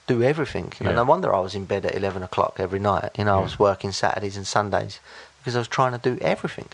do 0.06 0.22
everything 0.22 0.72
you 0.78 0.84
know 0.84 0.90
Yeah. 0.90 0.96
no 0.96 1.04
wonder 1.04 1.34
i 1.34 1.38
was 1.40 1.54
in 1.54 1.64
bed 1.64 1.86
at 1.86 1.94
11 1.94 2.22
o'clock 2.22 2.56
every 2.58 2.78
night 2.80 3.10
you 3.16 3.24
know 3.24 3.38
i 3.38 3.42
was 3.42 3.58
working 3.58 3.92
saturdays 3.92 4.36
and 4.36 4.46
sundays 4.46 4.98
because 5.38 5.54
i 5.54 5.58
was 5.58 5.68
trying 5.68 5.92
to 5.92 5.98
do 5.98 6.18
everything 6.22 6.68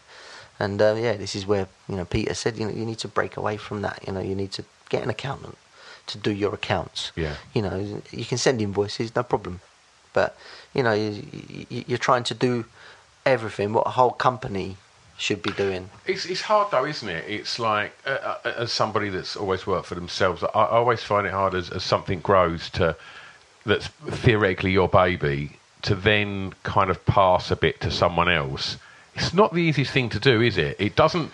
and 0.61 0.83
uh, 0.83 0.97
yeah, 0.99 1.13
this 1.17 1.37
is 1.37 1.47
where 1.47 1.69
you 1.89 1.95
know 1.97 2.05
Peter 2.05 2.35
said 2.35 2.57
you 2.59 2.67
know 2.67 2.73
you 2.73 2.85
need 2.85 2.99
to 2.99 3.07
break 3.09 3.37
away 3.37 3.57
from 3.57 3.83
that. 3.83 4.03
You 4.05 4.13
know 4.13 4.21
you 4.21 4.35
need 4.35 4.51
to 4.59 4.65
get 4.89 5.05
an 5.05 5.11
accountant 5.11 5.57
to 6.09 6.19
do 6.19 6.33
your 6.33 6.53
accounts. 6.53 7.13
Yeah. 7.15 7.35
You 7.55 7.63
know 7.63 8.03
you 8.11 8.25
can 8.25 8.39
send 8.39 8.61
invoices, 8.61 9.15
no 9.15 9.23
problem, 9.23 9.61
but 10.13 10.37
you 10.75 10.83
know 10.83 10.95
you, 10.95 11.23
you're 11.87 11.97
trying 12.11 12.25
to 12.25 12.35
do 12.35 12.65
everything 13.25 13.73
what 13.73 13.87
a 13.87 13.91
whole 13.91 14.11
company 14.11 14.77
should 15.17 15.43
be 15.43 15.53
doing. 15.53 15.91
It's 16.07 16.25
it's 16.27 16.41
hard 16.43 16.73
though, 16.73 16.85
isn't 16.85 17.09
it? 17.09 17.25
It's 17.29 17.61
like 17.61 17.93
uh, 18.05 18.35
uh, 18.45 18.53
as 18.65 18.73
somebody 18.73 19.11
that's 19.11 19.37
always 19.37 19.65
worked 19.65 19.87
for 19.87 19.95
themselves, 19.95 20.43
I, 20.43 20.49
I 20.49 20.67
always 20.81 21.03
find 21.05 21.25
it 21.25 21.33
hard 21.33 21.55
as, 21.55 21.71
as 21.71 21.85
something 21.85 22.19
grows 22.21 22.69
to 22.71 22.97
that's 23.69 23.87
theoretically 23.87 24.73
your 24.73 24.89
baby 24.89 25.59
to 25.83 25.95
then 25.95 26.53
kind 26.65 26.91
of 26.91 27.05
pass 27.07 27.51
a 27.51 27.57
bit 27.57 27.81
to 27.83 27.91
someone 27.91 28.29
else. 28.29 28.77
It's 29.15 29.33
not 29.33 29.53
the 29.53 29.61
easiest 29.61 29.93
thing 29.93 30.09
to 30.11 30.21
do, 30.21 30.41
is 30.41 30.59
it? 30.59 30.77
It 30.79 30.97
doesn't. 30.97 31.31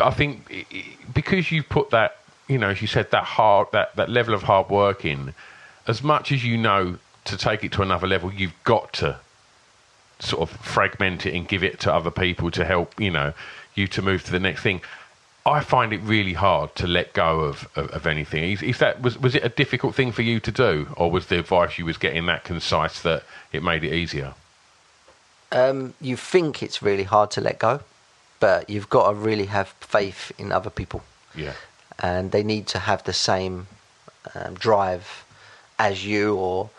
I 0.00 0.10
think 0.10 0.66
because 1.14 1.50
you 1.50 1.62
put 1.62 1.90
that, 1.90 2.18
you 2.48 2.58
know, 2.58 2.70
as 2.70 2.80
you 2.80 2.88
said, 2.88 3.10
that 3.10 3.24
hard 3.24 3.68
that 3.72 3.96
that 3.96 4.08
level 4.08 4.34
of 4.34 4.42
hard 4.42 4.68
work 4.70 5.04
in, 5.04 5.34
as 5.86 6.02
much 6.02 6.32
as 6.32 6.44
you 6.44 6.56
know 6.56 6.98
to 7.24 7.36
take 7.36 7.64
it 7.64 7.72
to 7.72 7.82
another 7.82 8.06
level, 8.06 8.32
you've 8.32 8.54
got 8.64 8.92
to 8.94 9.18
sort 10.18 10.48
of 10.48 10.56
fragment 10.58 11.26
it 11.26 11.34
and 11.34 11.46
give 11.46 11.62
it 11.62 11.78
to 11.80 11.92
other 11.92 12.10
people 12.10 12.50
to 12.50 12.64
help 12.64 12.98
you 12.98 13.10
know 13.10 13.34
you 13.74 13.86
to 13.86 14.00
move 14.00 14.24
to 14.24 14.32
the 14.32 14.40
next 14.40 14.62
thing 14.62 14.80
i 15.46 15.60
find 15.60 15.92
it 15.92 16.00
really 16.02 16.32
hard 16.34 16.74
to 16.74 16.86
let 16.86 17.12
go 17.12 17.40
of, 17.40 17.68
of, 17.76 17.88
of 17.90 18.06
anything 18.06 18.42
is, 18.52 18.62
is 18.62 18.78
that 18.78 19.00
was, 19.00 19.18
was 19.18 19.34
it 19.34 19.44
a 19.44 19.48
difficult 19.48 19.94
thing 19.94 20.12
for 20.12 20.22
you 20.22 20.40
to 20.40 20.50
do 20.50 20.88
or 20.96 21.10
was 21.10 21.26
the 21.26 21.38
advice 21.38 21.78
you 21.78 21.84
was 21.84 21.96
getting 21.96 22.26
that 22.26 22.44
concise 22.44 23.00
that 23.02 23.22
it 23.52 23.62
made 23.62 23.82
it 23.84 23.92
easier 23.92 24.34
Um, 25.52 25.94
you 26.00 26.16
think 26.16 26.62
it's 26.62 26.82
really 26.82 27.04
hard 27.04 27.30
to 27.36 27.40
let 27.40 27.56
go, 27.58 27.80
but 28.40 28.68
you've 28.68 28.90
got 28.90 29.04
to 29.08 29.14
really 29.14 29.46
have 29.46 29.68
faith 29.80 30.32
in 30.38 30.50
other 30.52 30.70
people. 30.70 31.00
yeah 31.34 31.52
and 31.98 32.30
they 32.32 32.42
need 32.42 32.66
to 32.68 32.78
have 32.78 33.02
the 33.04 33.12
same 33.12 33.66
um, 34.34 34.54
drive 34.54 35.24
as 35.78 36.04
you 36.04 36.34
or 36.36 36.70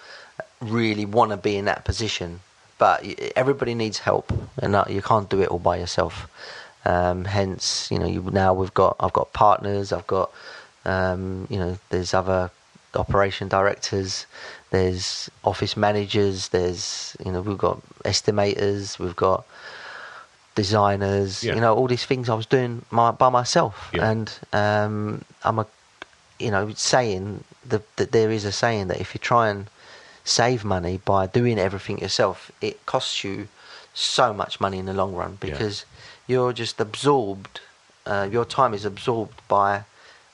really 0.62 1.06
want 1.06 1.32
to 1.32 1.38
be 1.38 1.56
in 1.58 1.65
that 1.65 1.86
position. 1.86 2.39
But 2.77 3.03
everybody 3.36 3.73
needs 3.73 3.99
help, 3.99 4.32
and 4.62 4.75
uh, 4.75 4.86
you 4.88 5.01
can't 5.01 5.30
do 5.30 5.41
it 5.41 5.49
all 5.49 5.60
by 5.60 5.77
yourself. 5.77 6.27
Um, 6.88 7.26
hence, 7.26 7.91
you 7.91 8.00
know, 8.00 8.08
you, 8.08 8.21
now 8.32 8.54
we've 8.54 8.73
got 8.73 8.95
I've 9.02 9.12
got 9.19 9.34
partners, 9.34 9.91
I've 9.91 10.08
got 10.08 10.32
um, 10.86 11.47
you 11.50 11.60
know, 11.60 11.78
there's 11.89 12.13
other 12.13 12.50
operation 12.95 13.50
directors, 13.50 14.26
there's 14.69 15.30
office 15.43 15.76
managers, 15.76 16.47
there's 16.50 17.15
you 17.26 17.32
know, 17.34 17.41
we've 17.41 17.58
got 17.58 17.82
estimators, 18.06 18.97
we've 19.00 19.17
got 19.17 19.45
designers, 20.56 21.43
Yeah. 21.43 21.56
you 21.56 21.62
know, 21.62 21.76
all 21.76 21.88
these 21.88 22.06
things 22.06 22.30
I 22.30 22.34
was 22.36 22.45
doing 22.45 22.84
my, 22.89 23.12
by 23.12 23.30
myself. 23.30 23.91
Yeah. 23.93 24.10
And 24.10 24.32
um, 24.54 25.21
I'm 25.43 25.60
a, 25.60 25.67
you 26.39 26.52
know, 26.52 26.71
saying 26.73 27.43
that, 27.67 27.84
that 27.97 28.12
there 28.12 28.32
is 28.32 28.45
a 28.45 28.52
saying 28.52 28.88
that 28.88 29.00
if 29.02 29.13
you 29.13 29.19
try 29.19 29.50
and 29.50 29.67
save 30.23 30.63
money 30.63 31.00
by 31.04 31.28
doing 31.28 31.60
everything 31.60 32.00
yourself, 32.00 32.52
it 32.62 32.86
costs 32.86 33.23
you 33.23 33.50
so 33.93 34.34
much 34.34 34.60
money 34.62 34.78
in 34.80 34.86
the 34.86 34.93
long 34.93 35.13
run 35.13 35.38
because. 35.41 35.82
Yeah. 35.82 35.93
You're 36.28 36.54
just 36.54 36.80
absorbed. 36.80 37.62
Uh, 38.06 38.28
your 38.32 38.46
time 38.46 38.74
is 38.74 38.86
absorbed 38.86 39.42
by 39.48 39.84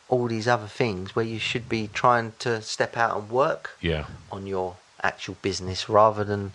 all 0.10 0.28
these 0.28 0.48
other 0.48 0.68
things 0.68 1.16
where 1.16 1.26
you 1.26 1.40
should 1.40 1.70
be 1.70 1.90
trying 1.94 2.34
to 2.40 2.62
step 2.62 2.96
out 2.98 3.18
and 3.18 3.30
work 3.30 3.72
yeah 3.82 4.06
on 4.32 4.46
your 4.46 4.76
actual 5.02 5.36
business 5.42 5.90
rather 5.90 6.24
than 6.24 6.52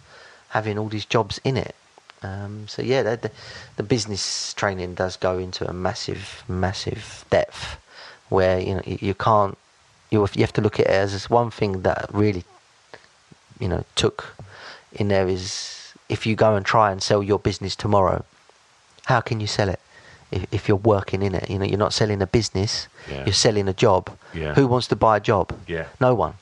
having 0.50 0.78
all 0.78 0.88
these 0.88 1.04
jobs 1.04 1.40
in 1.44 1.56
it. 1.56 1.74
Um, 2.22 2.66
so 2.66 2.82
yeah, 2.82 3.02
the, 3.02 3.30
the, 3.76 3.82
business 3.82 4.52
training 4.54 4.94
does 4.94 5.16
go 5.16 5.38
into 5.38 5.68
a 5.68 5.72
massive, 5.72 6.42
massive 6.48 7.24
depth 7.30 7.76
where 8.28 8.58
you 8.58 8.74
know 8.74 8.82
you, 8.84 9.14
can't. 9.14 9.56
You 10.10 10.22
have, 10.22 10.34
you 10.34 10.42
have 10.42 10.52
to 10.54 10.60
look 10.60 10.80
at 10.80 10.86
it 10.86 10.90
as 10.90 11.30
one 11.30 11.50
thing 11.52 11.82
that 11.82 12.08
really, 12.12 12.42
you 13.60 13.68
know, 13.68 13.84
took 13.94 14.34
in 14.92 15.08
there 15.08 15.28
is 15.28 15.94
if 16.08 16.26
you 16.26 16.34
go 16.34 16.56
and 16.56 16.66
try 16.66 16.90
and 16.90 17.00
sell 17.00 17.22
your 17.22 17.38
business 17.38 17.76
tomorrow, 17.76 18.24
how 19.08 19.20
can 19.20 19.40
you 19.40 19.46
sell 19.46 19.68
it? 19.70 19.80
If, 20.30 20.46
if 20.52 20.68
you're 20.68 20.76
working 20.94 21.22
in 21.22 21.34
it, 21.34 21.48
you 21.48 21.58
know, 21.58 21.64
you're 21.64 21.78
not 21.86 21.94
selling 21.94 22.20
a 22.20 22.26
business, 22.26 22.88
Yeah. 23.10 23.24
you're 23.24 23.32
selling 23.46 23.66
a 23.68 23.72
job. 23.72 24.10
Yeah. 24.34 24.52
Who 24.54 24.66
wants 24.66 24.86
to 24.88 24.96
buy 24.96 25.16
a 25.16 25.20
job? 25.20 25.46
Yeah. 25.66 25.86
No 26.00 26.14
one. 26.14 26.34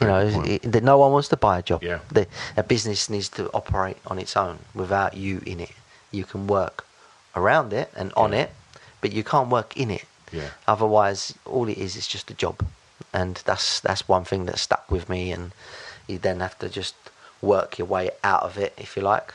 You 0.00 0.06
know, 0.06 0.30
point. 0.32 0.64
it, 0.64 0.82
no 0.82 0.96
one 0.96 1.12
wants 1.12 1.28
to 1.28 1.36
buy 1.36 1.58
a 1.58 1.62
job. 1.62 1.82
Yeah. 1.82 1.98
The, 2.10 2.26
a 2.56 2.62
business 2.62 3.10
needs 3.10 3.28
to 3.30 3.50
operate 3.52 3.98
on 4.06 4.18
its 4.18 4.36
own 4.36 4.58
without 4.74 5.12
you 5.14 5.42
in 5.44 5.60
it. 5.60 5.72
You 6.10 6.24
can 6.24 6.46
work 6.46 6.86
around 7.36 7.72
it 7.74 7.90
and 7.94 8.12
on 8.16 8.32
Yeah. 8.32 8.42
it, 8.44 8.50
but 9.02 9.12
you 9.12 9.22
can't 9.22 9.50
work 9.50 9.76
in 9.76 9.90
it. 9.90 10.04
Yeah. 10.32 10.48
Otherwise, 10.66 11.34
all 11.44 11.68
it 11.68 11.76
is 11.78 11.96
is 11.96 12.06
just 12.06 12.30
a 12.30 12.34
job, 12.34 12.56
and 13.12 13.42
that's 13.44 13.80
that's 13.80 14.08
one 14.08 14.24
thing 14.24 14.46
that 14.46 14.58
stuck 14.58 14.90
with 14.90 15.08
me. 15.08 15.32
And 15.32 15.52
you 16.06 16.18
then 16.18 16.40
have 16.40 16.58
to 16.60 16.68
just 16.68 16.94
work 17.42 17.78
your 17.78 17.88
way 17.88 18.10
out 18.22 18.42
of 18.42 18.56
it, 18.56 18.72
if 18.78 18.96
you 18.96 19.02
like. 19.02 19.34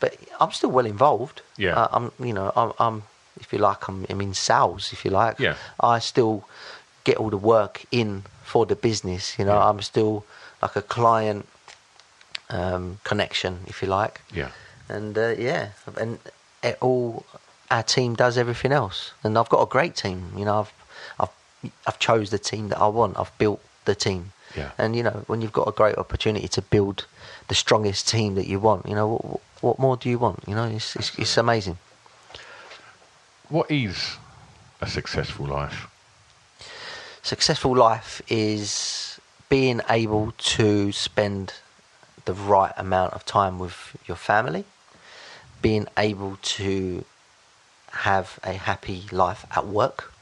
But 0.00 0.16
I'm 0.40 0.52
still 0.52 0.70
well 0.70 0.86
involved. 0.86 1.42
Yeah. 1.56 1.74
Uh, 1.74 1.88
I'm, 1.92 2.12
you 2.24 2.32
know, 2.32 2.52
I'm, 2.54 2.72
I'm, 2.78 3.02
if 3.40 3.52
you 3.52 3.58
like, 3.58 3.88
I'm, 3.88 4.06
I'm 4.08 4.20
in 4.20 4.34
sales, 4.34 4.92
if 4.92 5.04
you 5.04 5.10
like. 5.10 5.38
Yeah. 5.40 5.54
I 5.80 5.98
still 5.98 6.44
get 7.04 7.16
all 7.16 7.30
the 7.30 7.36
work 7.36 7.84
in 7.90 8.24
for 8.44 8.66
the 8.66 8.76
business. 8.76 9.38
You 9.38 9.44
know, 9.44 9.54
Yeah. 9.54 9.68
I'm 9.68 9.82
still 9.82 10.24
like 10.62 10.76
a 10.76 10.82
client 10.82 11.46
um, 12.50 12.98
connection, 13.04 13.60
if 13.66 13.82
you 13.82 13.88
like. 13.88 14.20
yeah 14.32 14.50
And 14.88 15.16
uh, 15.18 15.34
yeah, 15.38 15.68
and 15.96 16.18
it 16.62 16.78
all 16.80 17.24
our 17.70 17.82
team 17.82 18.14
does 18.14 18.38
everything 18.38 18.72
else, 18.72 19.12
and 19.22 19.36
I've 19.36 19.48
got 19.50 19.60
a 19.62 19.66
great 19.66 19.94
team. 19.94 20.32
You 20.36 20.44
know, 20.46 20.60
I've 20.60 20.72
I've 21.20 21.70
I've 21.86 21.98
chose 21.98 22.30
the 22.30 22.38
team 22.38 22.68
that 22.70 22.78
I 22.80 22.88
want. 22.88 23.18
I've 23.18 23.36
built 23.38 23.60
the 23.84 23.94
team. 23.94 24.32
Yeah. 24.56 24.70
And 24.78 24.96
you 24.96 25.02
know, 25.02 25.24
when 25.26 25.42
you've 25.42 25.52
got 25.52 25.68
a 25.68 25.72
great 25.72 25.98
opportunity 25.98 26.48
to 26.48 26.62
build 26.62 27.04
the 27.48 27.54
strongest 27.54 28.08
team 28.08 28.34
that 28.36 28.46
you 28.46 28.58
want, 28.58 28.86
you 28.88 28.94
know, 28.94 29.40
what, 29.60 29.78
more 29.78 29.96
do 29.96 30.08
you 30.08 30.18
want? 30.18 30.44
You 30.46 30.54
know, 30.54 30.64
it's 30.66 30.96
it's, 30.96 31.18
it's 31.18 31.36
amazing. 31.36 31.78
what 33.48 33.70
is 33.70 34.16
a 34.80 34.86
successful 34.86 35.46
life? 35.46 35.86
Successful 37.22 37.74
life 37.76 38.22
is 38.28 39.18
being 39.48 39.80
able 39.88 40.32
to 40.38 40.92
spend 40.92 41.54
the 42.24 42.34
right 42.34 42.72
amount 42.76 43.14
of 43.14 43.24
time 43.24 43.58
with 43.58 43.96
your 44.06 44.16
family, 44.16 44.64
being 45.62 45.86
able 45.96 46.38
to 46.42 47.04
have 47.90 48.38
a 48.44 48.52
happy 48.52 49.04
life 49.10 49.46
at 49.56 49.66
work, 49.66 50.12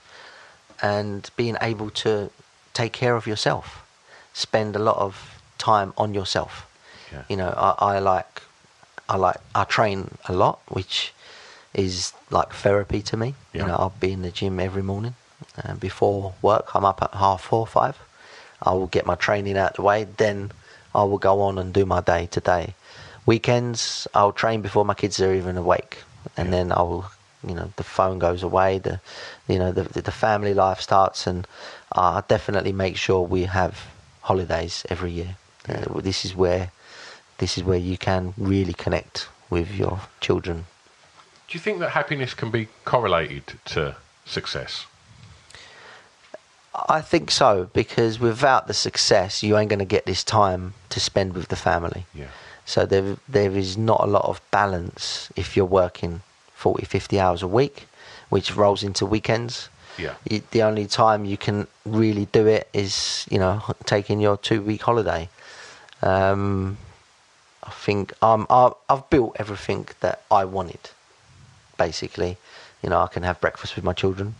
and 0.81 1.31
being 1.37 1.57
able 1.61 1.90
to 1.90 2.31
take 2.72 2.92
care 2.92 3.16
of 3.16 3.27
yourself. 3.27 3.83
Spend 4.33 4.77
a 4.77 4.79
lot 4.79 4.96
of 4.99 5.40
time 5.59 5.92
on 5.96 6.14
yourself. 6.14 6.66
Yeah. 7.12 7.25
You 7.29 7.37
know, 7.37 7.49
I, 7.57 7.96
I 7.96 7.99
like, 7.99 8.42
I 9.08 9.16
like, 9.16 9.36
I 9.54 9.64
train 9.64 10.10
a 10.26 10.32
lot, 10.32 10.60
which 10.68 11.12
is 11.74 12.12
like 12.30 12.52
therapy 12.52 13.02
to 13.02 13.16
me. 13.16 13.34
Yeah. 13.52 13.62
You 13.62 13.68
know, 13.68 13.74
I'll 13.74 13.94
be 14.00 14.12
in 14.12 14.22
the 14.22 14.30
gym 14.30 14.58
every 14.60 14.82
morning. 14.82 15.14
Uh, 15.62 15.74
before 15.74 16.34
work, 16.42 16.74
I'm 16.74 16.84
up 16.84 17.02
at 17.02 17.14
half 17.14 17.42
four, 17.42 17.66
five. 17.66 17.96
I 18.62 18.72
will 18.72 18.86
get 18.86 19.06
my 19.06 19.14
training 19.14 19.56
out 19.56 19.70
of 19.72 19.76
the 19.76 19.82
way. 19.82 20.04
Then 20.04 20.50
I 20.94 21.04
will 21.04 21.18
go 21.18 21.42
on 21.42 21.58
and 21.58 21.72
do 21.72 21.84
my 21.86 22.00
day 22.00 22.26
to 22.32 22.40
day. 22.40 22.74
Weekends, 23.26 24.06
I'll 24.14 24.32
train 24.32 24.62
before 24.62 24.84
my 24.84 24.94
kids 24.94 25.20
are 25.20 25.34
even 25.34 25.56
awake, 25.56 25.98
and 26.36 26.48
Yeah. 26.48 26.52
then 26.52 26.72
I 26.72 26.82
will, 26.82 27.06
you 27.46 27.54
know, 27.54 27.72
the 27.76 27.84
phone 27.84 28.18
goes 28.18 28.42
away. 28.42 28.78
The, 28.78 29.00
you 29.48 29.58
know, 29.58 29.72
the 29.72 29.82
the 30.02 30.12
family 30.12 30.54
life 30.54 30.80
starts, 30.80 31.26
and 31.26 31.46
I 31.92 32.22
definitely 32.28 32.72
make 32.72 32.96
sure 32.96 33.20
we 33.20 33.44
have 33.44 33.74
holidays 34.22 34.84
every 34.88 35.12
year. 35.12 35.36
Uh, 35.68 36.00
this 36.00 36.24
is 36.24 36.34
where, 36.34 36.70
this 37.38 37.59
is 37.59 37.64
where 37.64 37.79
you 37.79 37.99
can 37.99 38.35
really 38.37 38.72
connect 38.72 39.29
with 39.51 39.75
your 39.75 40.01
children. 40.20 40.66
Do 41.49 41.57
you 41.57 41.61
think 41.61 41.79
that 41.79 41.90
happiness 41.90 42.35
can 42.35 42.51
be 42.51 42.68
correlated 42.85 43.44
to 43.66 43.96
success? 44.25 44.87
I 46.88 47.01
think 47.01 47.31
so 47.31 47.70
because 47.72 48.18
without 48.18 48.66
the 48.66 48.75
success, 48.75 49.42
you 49.42 49.57
ain't 49.57 49.70
going 49.70 49.79
to 49.79 49.85
get 49.85 50.07
this 50.07 50.22
time 50.22 50.75
to 50.90 51.01
spend 51.01 51.35
with 51.35 51.49
the 51.49 51.57
family. 51.57 52.05
Yeah. 52.14 52.27
So 52.64 52.85
there, 52.85 53.16
there 53.29 53.53
is 53.53 53.79
not 53.79 54.01
a 54.03 54.07
lot 54.07 54.25
of 54.25 54.40
balance 54.51 55.31
if 55.37 55.57
you're 55.57 55.64
working 55.64 56.22
40, 56.55 56.85
50 56.85 57.20
hours 57.20 57.42
a 57.42 57.49
week, 57.49 57.87
which 58.29 58.57
rolls 58.57 58.83
into 58.83 59.07
weekends. 59.07 59.68
Yeah. 59.99 60.14
You, 60.29 60.42
the 60.51 60.62
only 60.62 60.87
time 60.87 61.25
you 61.25 61.37
can 61.37 61.68
really 61.85 62.27
do 62.27 62.46
it 62.46 62.68
is, 62.72 63.27
you 63.31 63.38
know, 63.38 63.62
taking 63.85 64.20
your 64.20 64.37
two 64.37 64.61
week 64.61 64.83
holiday. 64.83 65.29
Um, 66.03 66.77
I 67.66 67.70
think 67.70 68.12
um, 68.22 68.46
I, 68.48 68.70
I've 68.88 69.09
built 69.11 69.37
everything 69.38 69.88
that 70.00 70.22
I 70.31 70.44
wanted, 70.44 70.90
basically. 71.79 72.37
You 72.83 72.90
know, 72.90 73.00
I 73.00 73.09
can 73.09 73.22
have 73.24 73.40
breakfast 73.40 73.74
with 73.76 73.85
my 73.85 73.92
children. 73.92 74.35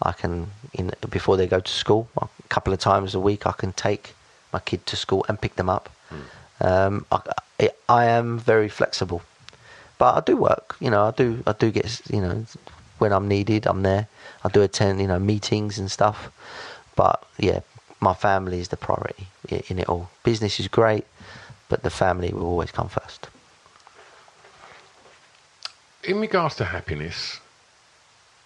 I 0.00 0.12
can, 0.12 0.48
in, 0.72 0.92
before 1.10 1.36
they 1.36 1.46
go 1.46 1.60
to 1.60 1.72
school, 1.72 2.08
a 2.20 2.28
couple 2.48 2.72
of 2.72 2.78
times 2.78 3.14
a 3.14 3.20
week, 3.20 3.46
I 3.46 3.52
can 3.52 3.72
take 3.72 4.14
my 4.52 4.60
kid 4.60 4.86
to 4.86 4.96
school 4.96 5.24
and 5.28 5.40
pick 5.40 5.56
them 5.56 5.68
up. 5.68 5.90
Um, 6.60 7.04
I, 7.10 7.20
I, 7.60 7.70
I 7.88 8.04
am 8.06 8.38
very 8.38 8.68
flexible, 8.68 9.22
but 9.98 10.16
I 10.16 10.20
do 10.20 10.36
work. 10.36 10.76
You 10.80 10.90
know, 10.90 11.04
I 11.04 11.10
do 11.10 11.42
I 11.46 11.52
do 11.52 11.70
get 11.70 12.00
you 12.10 12.20
know 12.20 12.44
when 12.98 13.12
I'm 13.12 13.28
needed, 13.28 13.66
I'm 13.66 13.82
there. 13.82 14.08
I 14.44 14.48
do 14.48 14.62
attend 14.62 15.00
you 15.00 15.06
know 15.06 15.18
meetings 15.18 15.78
and 15.78 15.90
stuff, 15.90 16.30
but 16.96 17.24
yeah, 17.38 17.60
my 18.00 18.14
family 18.14 18.60
is 18.60 18.68
the 18.68 18.76
priority 18.76 19.28
in 19.48 19.78
it 19.78 19.88
all. 19.88 20.10
Business 20.24 20.58
is 20.60 20.68
great, 20.68 21.04
but 21.68 21.82
the 21.82 21.90
family 21.90 22.32
will 22.32 22.46
always 22.46 22.70
come 22.70 22.88
first. 22.88 23.28
In 26.04 26.20
regards 26.20 26.54
to 26.56 26.64
happiness, 26.64 27.40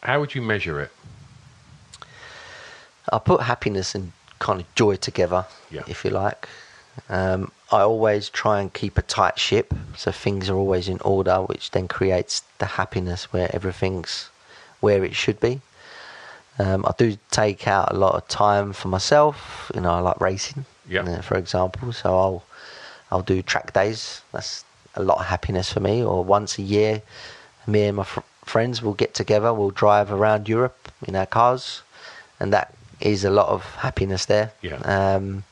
how 0.02 0.20
would 0.20 0.34
you 0.34 0.42
measure 0.42 0.80
it? 0.80 0.90
I 3.12 3.18
put 3.18 3.42
happiness 3.42 3.94
and 3.94 4.12
kind 4.38 4.60
of 4.60 4.74
joy 4.74 4.96
together, 4.96 5.44
Yeah. 5.70 5.82
if 5.86 6.04
you 6.04 6.10
like. 6.10 6.48
Um, 7.08 7.52
I 7.70 7.80
always 7.80 8.28
try 8.28 8.60
and 8.60 8.72
keep 8.72 8.98
a 8.98 9.02
tight 9.02 9.38
ship, 9.38 9.72
so 9.96 10.10
things 10.12 10.50
are 10.50 10.56
always 10.56 10.88
in 10.88 11.00
order, 11.00 11.36
which 11.42 11.70
then 11.70 11.88
creates 11.88 12.42
the 12.58 12.66
happiness 12.66 13.32
where 13.32 13.48
everything's 13.54 14.28
where 14.80 15.04
it 15.04 15.14
should 15.14 15.38
be. 15.40 15.60
Um, 16.58 16.84
I 16.86 16.92
do 16.98 17.16
take 17.30 17.66
out 17.68 17.92
a 17.92 17.96
lot 17.96 18.14
of 18.14 18.26
time 18.28 18.72
for 18.72 18.88
myself. 18.88 19.70
You 19.74 19.80
know, 19.80 19.92
I 19.92 20.00
like 20.00 20.20
racing, 20.20 20.64
Yeah. 20.86 21.02
uh, 21.02 21.22
for 21.22 21.36
example. 21.36 21.92
So 21.92 22.18
I'll 22.18 22.42
I'll 23.12 23.20
do 23.22 23.42
track 23.42 23.74
days. 23.74 24.22
That's 24.32 24.64
a 24.94 25.02
lot 25.02 25.18
of 25.18 25.26
happiness 25.26 25.70
for 25.70 25.80
me. 25.80 26.02
Or 26.02 26.24
once 26.24 26.58
a 26.58 26.62
year, 26.62 27.02
me 27.66 27.84
and 27.84 27.98
my 27.98 28.04
fr- 28.04 28.20
friends 28.44 28.80
will 28.82 28.94
get 28.94 29.12
together. 29.12 29.52
We'll 29.52 29.70
drive 29.70 30.10
around 30.10 30.48
Europe 30.48 30.90
in 31.06 31.14
our 31.14 31.26
cars, 31.26 31.82
and 32.40 32.52
that 32.54 32.74
is 33.00 33.22
a 33.24 33.30
lot 33.30 33.48
of 33.48 33.62
happiness 33.76 34.24
there. 34.24 34.52
Yeah. 34.62 34.76
Um, 34.76 35.44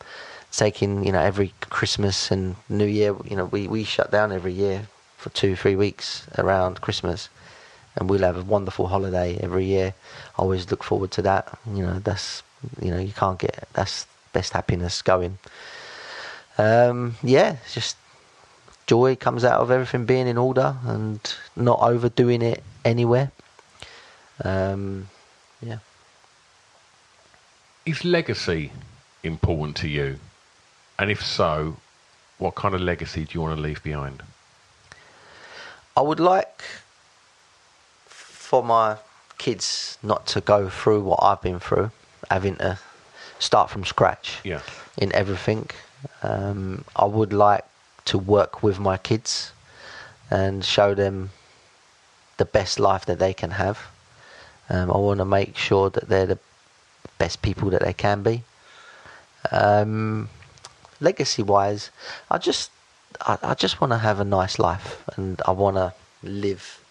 taking 0.53 1.05
you 1.05 1.13
know 1.13 1.21
every 1.21 1.53
Christmas 1.61 2.31
and 2.31 2.57
New 2.71 2.87
Year, 2.87 3.15
you 3.25 3.37
know 3.37 3.45
we 3.45 3.69
we 3.69 3.85
shut 3.85 4.11
down 4.11 4.33
every 4.33 4.55
year 4.55 4.89
for 5.19 5.29
two 5.31 5.55
three 5.55 5.77
weeks 5.77 6.27
around 6.39 6.81
Christmas, 6.81 7.29
and 7.97 8.09
we'll 8.09 8.23
have 8.23 8.39
a 8.39 8.43
wonderful 8.43 8.87
holiday 8.87 9.39
every 9.43 9.67
year. 9.67 9.93
I 10.39 10.43
always 10.43 10.71
look 10.71 10.83
forward 10.83 11.11
to 11.13 11.23
that. 11.23 11.59
You 11.75 11.83
know 11.85 11.99
that's 11.99 12.43
you 12.81 12.91
know 12.91 12.99
you 12.99 13.13
can't 13.13 13.39
get 13.39 13.69
that's 13.75 14.07
best 14.33 14.55
happiness 14.55 15.03
going. 15.03 15.39
Um, 16.61 17.17
yeah, 17.23 17.57
just 17.73 17.97
joy 18.87 19.17
comes 19.17 19.45
out 19.45 19.61
of 19.61 19.71
everything 19.71 20.05
being 20.05 20.27
in 20.27 20.37
order 20.37 20.77
and 20.85 21.19
not 21.57 21.79
overdoing 21.81 22.43
it 22.43 22.63
anywhere. 22.85 23.31
Um, 24.45 25.09
yeah. 25.63 25.79
Is 27.87 28.05
legacy 28.05 28.73
important 29.23 29.77
to 29.79 29.89
you? 29.89 30.19
And 30.99 31.11
if 31.11 31.25
so, 31.25 31.77
what 32.37 32.55
kind 32.57 32.75
of 32.75 32.83
legacy 32.83 33.25
do 33.25 33.31
you 33.33 33.41
want 33.41 33.57
to 33.57 33.63
leave 33.63 33.83
behind? 33.83 34.23
I 35.97 36.03
would 36.03 36.21
like 36.21 36.63
for 38.07 38.63
my 38.63 38.97
kids 39.39 39.97
not 40.03 40.27
to 40.27 40.43
go 40.43 40.69
through 40.69 41.01
what 41.05 41.21
I've 41.23 41.41
been 41.41 41.59
through, 41.59 41.91
having 42.31 42.57
to 42.57 42.79
start 43.39 43.71
from 43.71 43.87
scratch 43.87 44.41
Yeah. 44.45 44.61
in 44.99 45.11
everything. 45.15 45.71
Um, 46.23 46.85
I 46.97 47.05
would 47.05 47.33
like 47.33 47.65
to 48.07 48.19
work 48.19 48.63
with 48.63 48.79
my 48.79 48.97
kids 48.97 49.53
and 50.31 50.65
show 50.65 50.95
them 50.95 51.31
the 52.37 52.45
best 52.45 52.79
life 52.79 53.05
that 53.07 53.19
they 53.19 53.35
can 53.35 53.53
have. 53.53 53.79
Um, 54.69 54.91
I 54.91 54.97
want 54.97 55.19
to 55.19 55.25
make 55.25 55.57
sure 55.57 55.91
that 55.91 56.09
they're 56.09 56.27
the 56.27 56.39
best 57.19 57.43
people 57.43 57.71
that 57.71 57.83
they 57.83 57.93
can 57.93 58.23
be. 58.23 58.45
Um, 59.51 60.29
legacy 61.01 61.43
wise, 61.43 61.91
I 62.31 62.39
just 62.39 62.71
I, 63.21 63.39
I 63.43 63.55
just 63.55 63.81
want 63.81 63.93
to 63.93 63.99
have 63.99 64.21
a 64.21 64.25
nice 64.25 64.59
life 64.59 65.03
and 65.17 65.41
I 65.47 65.51
want 65.51 65.77
to 65.77 65.93
live 66.23 66.83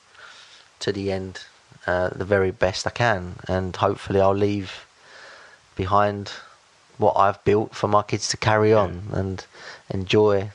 to 0.80 0.92
the 0.92 1.12
end, 1.12 1.42
uh, 1.88 2.10
the 2.10 2.26
very 2.26 2.52
best 2.52 2.86
I 2.88 2.92
can, 2.92 3.36
and 3.48 3.76
hopefully 3.76 4.20
I'll 4.22 4.34
leave 4.34 4.86
behind 5.76 6.32
what 7.00 7.16
I've 7.18 7.44
built 7.46 7.74
for 7.74 7.88
my 7.88 8.04
kids 8.04 8.28
to 8.30 8.38
carry 8.38 8.72
on 8.74 9.04
and 9.12 9.44
enjoy 9.90 10.52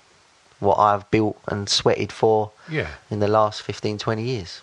what 0.61 0.79
I've 0.79 1.11
built 1.11 1.37
and 1.49 1.69
sweated 1.69 2.13
for 2.13 2.53
Yeah. 2.69 2.89
in 3.11 3.19
the 3.19 3.27
last 3.29 3.63
15, 3.63 3.99
20 3.99 4.23
years. 4.23 4.61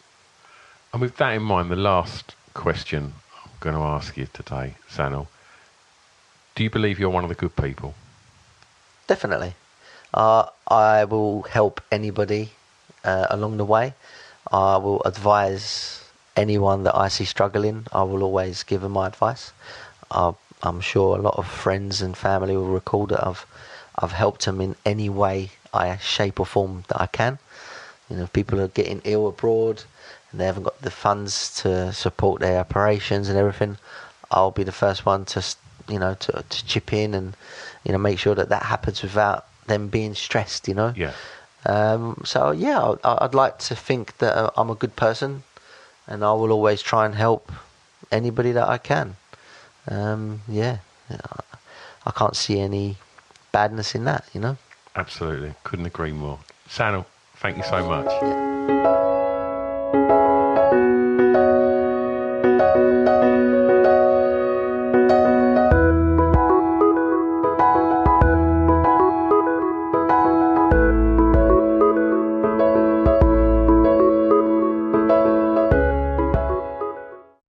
And 0.93 1.01
with 1.01 1.18
that 1.18 1.32
in 1.34 1.41
mind, 1.43 1.70
the 1.70 1.76
last 1.76 2.36
question 2.53 3.14
I'm 3.43 3.51
going 3.60 3.76
to 3.76 3.82
ask 3.82 4.16
you 4.16 4.28
today, 4.32 4.76
Sanel, 4.89 5.28
do 6.56 6.64
you 6.64 6.70
believe 6.70 6.99
you're 6.99 7.10
one 7.10 7.24
of 7.24 7.30
the 7.30 7.36
good 7.36 7.56
people? 7.56 7.93
Definitely. 9.08 9.56
Uh, 10.14 10.45
I 10.68 11.06
will 11.06 11.43
help 11.43 11.82
anybody 11.91 12.51
uh, 13.03 13.28
along 13.30 13.58
the 13.58 13.66
way. 13.66 13.93
I 14.51 14.78
will 14.78 15.01
advise 15.03 16.03
anyone 16.36 16.84
that 16.84 16.95
I 16.95 17.08
see 17.08 17.26
struggling. 17.26 17.88
I 17.91 18.03
will 18.03 18.24
always 18.24 18.64
give 18.64 18.82
them 18.82 18.91
my 18.93 19.08
advice. 19.08 19.51
Uh, 20.12 20.34
I'm 20.64 20.82
sure 20.82 21.18
a 21.18 21.22
lot 21.22 21.38
of 21.38 21.47
friends 21.47 22.01
and 22.01 22.16
family 22.16 22.55
will 22.55 22.68
recall 22.68 23.07
that 23.07 23.26
I've 23.26 23.45
I've 23.97 24.14
helped 24.14 24.45
them 24.45 24.62
in 24.62 24.76
any 24.86 25.09
way, 25.09 25.51
I 25.74 25.97
shape 25.97 26.39
or 26.39 26.45
form 26.45 26.84
that 26.88 27.01
I 27.01 27.07
can. 27.07 27.39
You 28.09 28.18
know, 28.18 28.24
if 28.24 28.34
people 28.34 28.59
are 28.62 28.68
getting 28.68 29.01
ill 29.03 29.28
abroad 29.28 29.84
and 30.32 30.39
they 30.39 30.45
haven't 30.45 30.64
got 30.64 30.82
the 30.82 30.91
funds 30.91 31.62
to 31.62 31.91
support 31.93 32.41
their 32.41 32.59
operations 32.59 33.30
and 33.30 33.38
everything, 33.38 33.78
I'll 34.30 34.51
be 34.51 34.64
the 34.64 34.72
first 34.72 35.05
one 35.05 35.26
to, 35.26 35.43
you 35.89 35.99
know, 35.99 36.16
to, 36.16 36.43
to 36.47 36.66
chip 36.66 36.93
in 36.93 37.14
and, 37.14 37.36
you 37.84 37.91
know, 37.91 37.97
make 37.97 38.20
sure 38.20 38.36
that 38.36 38.49
that 38.49 38.64
happens 38.64 39.01
without 39.01 39.45
them 39.68 39.88
being 39.88 40.16
stressed. 40.16 40.68
You 40.68 40.76
know. 40.76 40.93
Yeah. 40.95 41.14
Um, 41.66 42.22
so 42.26 42.51
yeah, 42.51 42.95
I, 43.03 43.18
I'd 43.22 43.36
like 43.36 43.59
to 43.59 43.76
think 43.76 44.18
that 44.18 44.36
uh, 44.36 44.49
I'm 44.57 44.70
a 44.70 44.76
good 44.76 44.95
person, 44.95 45.43
and 46.07 46.24
I 46.24 46.34
will 46.34 46.51
always 46.51 46.82
try 46.82 47.05
and 47.05 47.16
help 47.16 47.51
anybody 48.12 48.51
that 48.53 48.68
I 48.68 48.78
can. 48.78 49.16
Um, 49.88 50.42
yeah, 50.48 50.78
I- 51.10 52.12
can't 52.12 52.36
see 52.36 52.60
any 52.60 52.98
badness 53.52 53.96
in 53.96 54.06
that. 54.06 54.26
You 54.34 54.42
know. 54.42 54.58
Absolutely. 54.96 55.54
Couldn't 55.64 55.86
agree 55.86 56.12
more. 56.12 56.40
Sanel, 56.70 57.06
thank 57.38 57.58
you 57.58 57.64
so 57.64 57.88
much. 57.88 58.08
Yeah. 58.22 60.18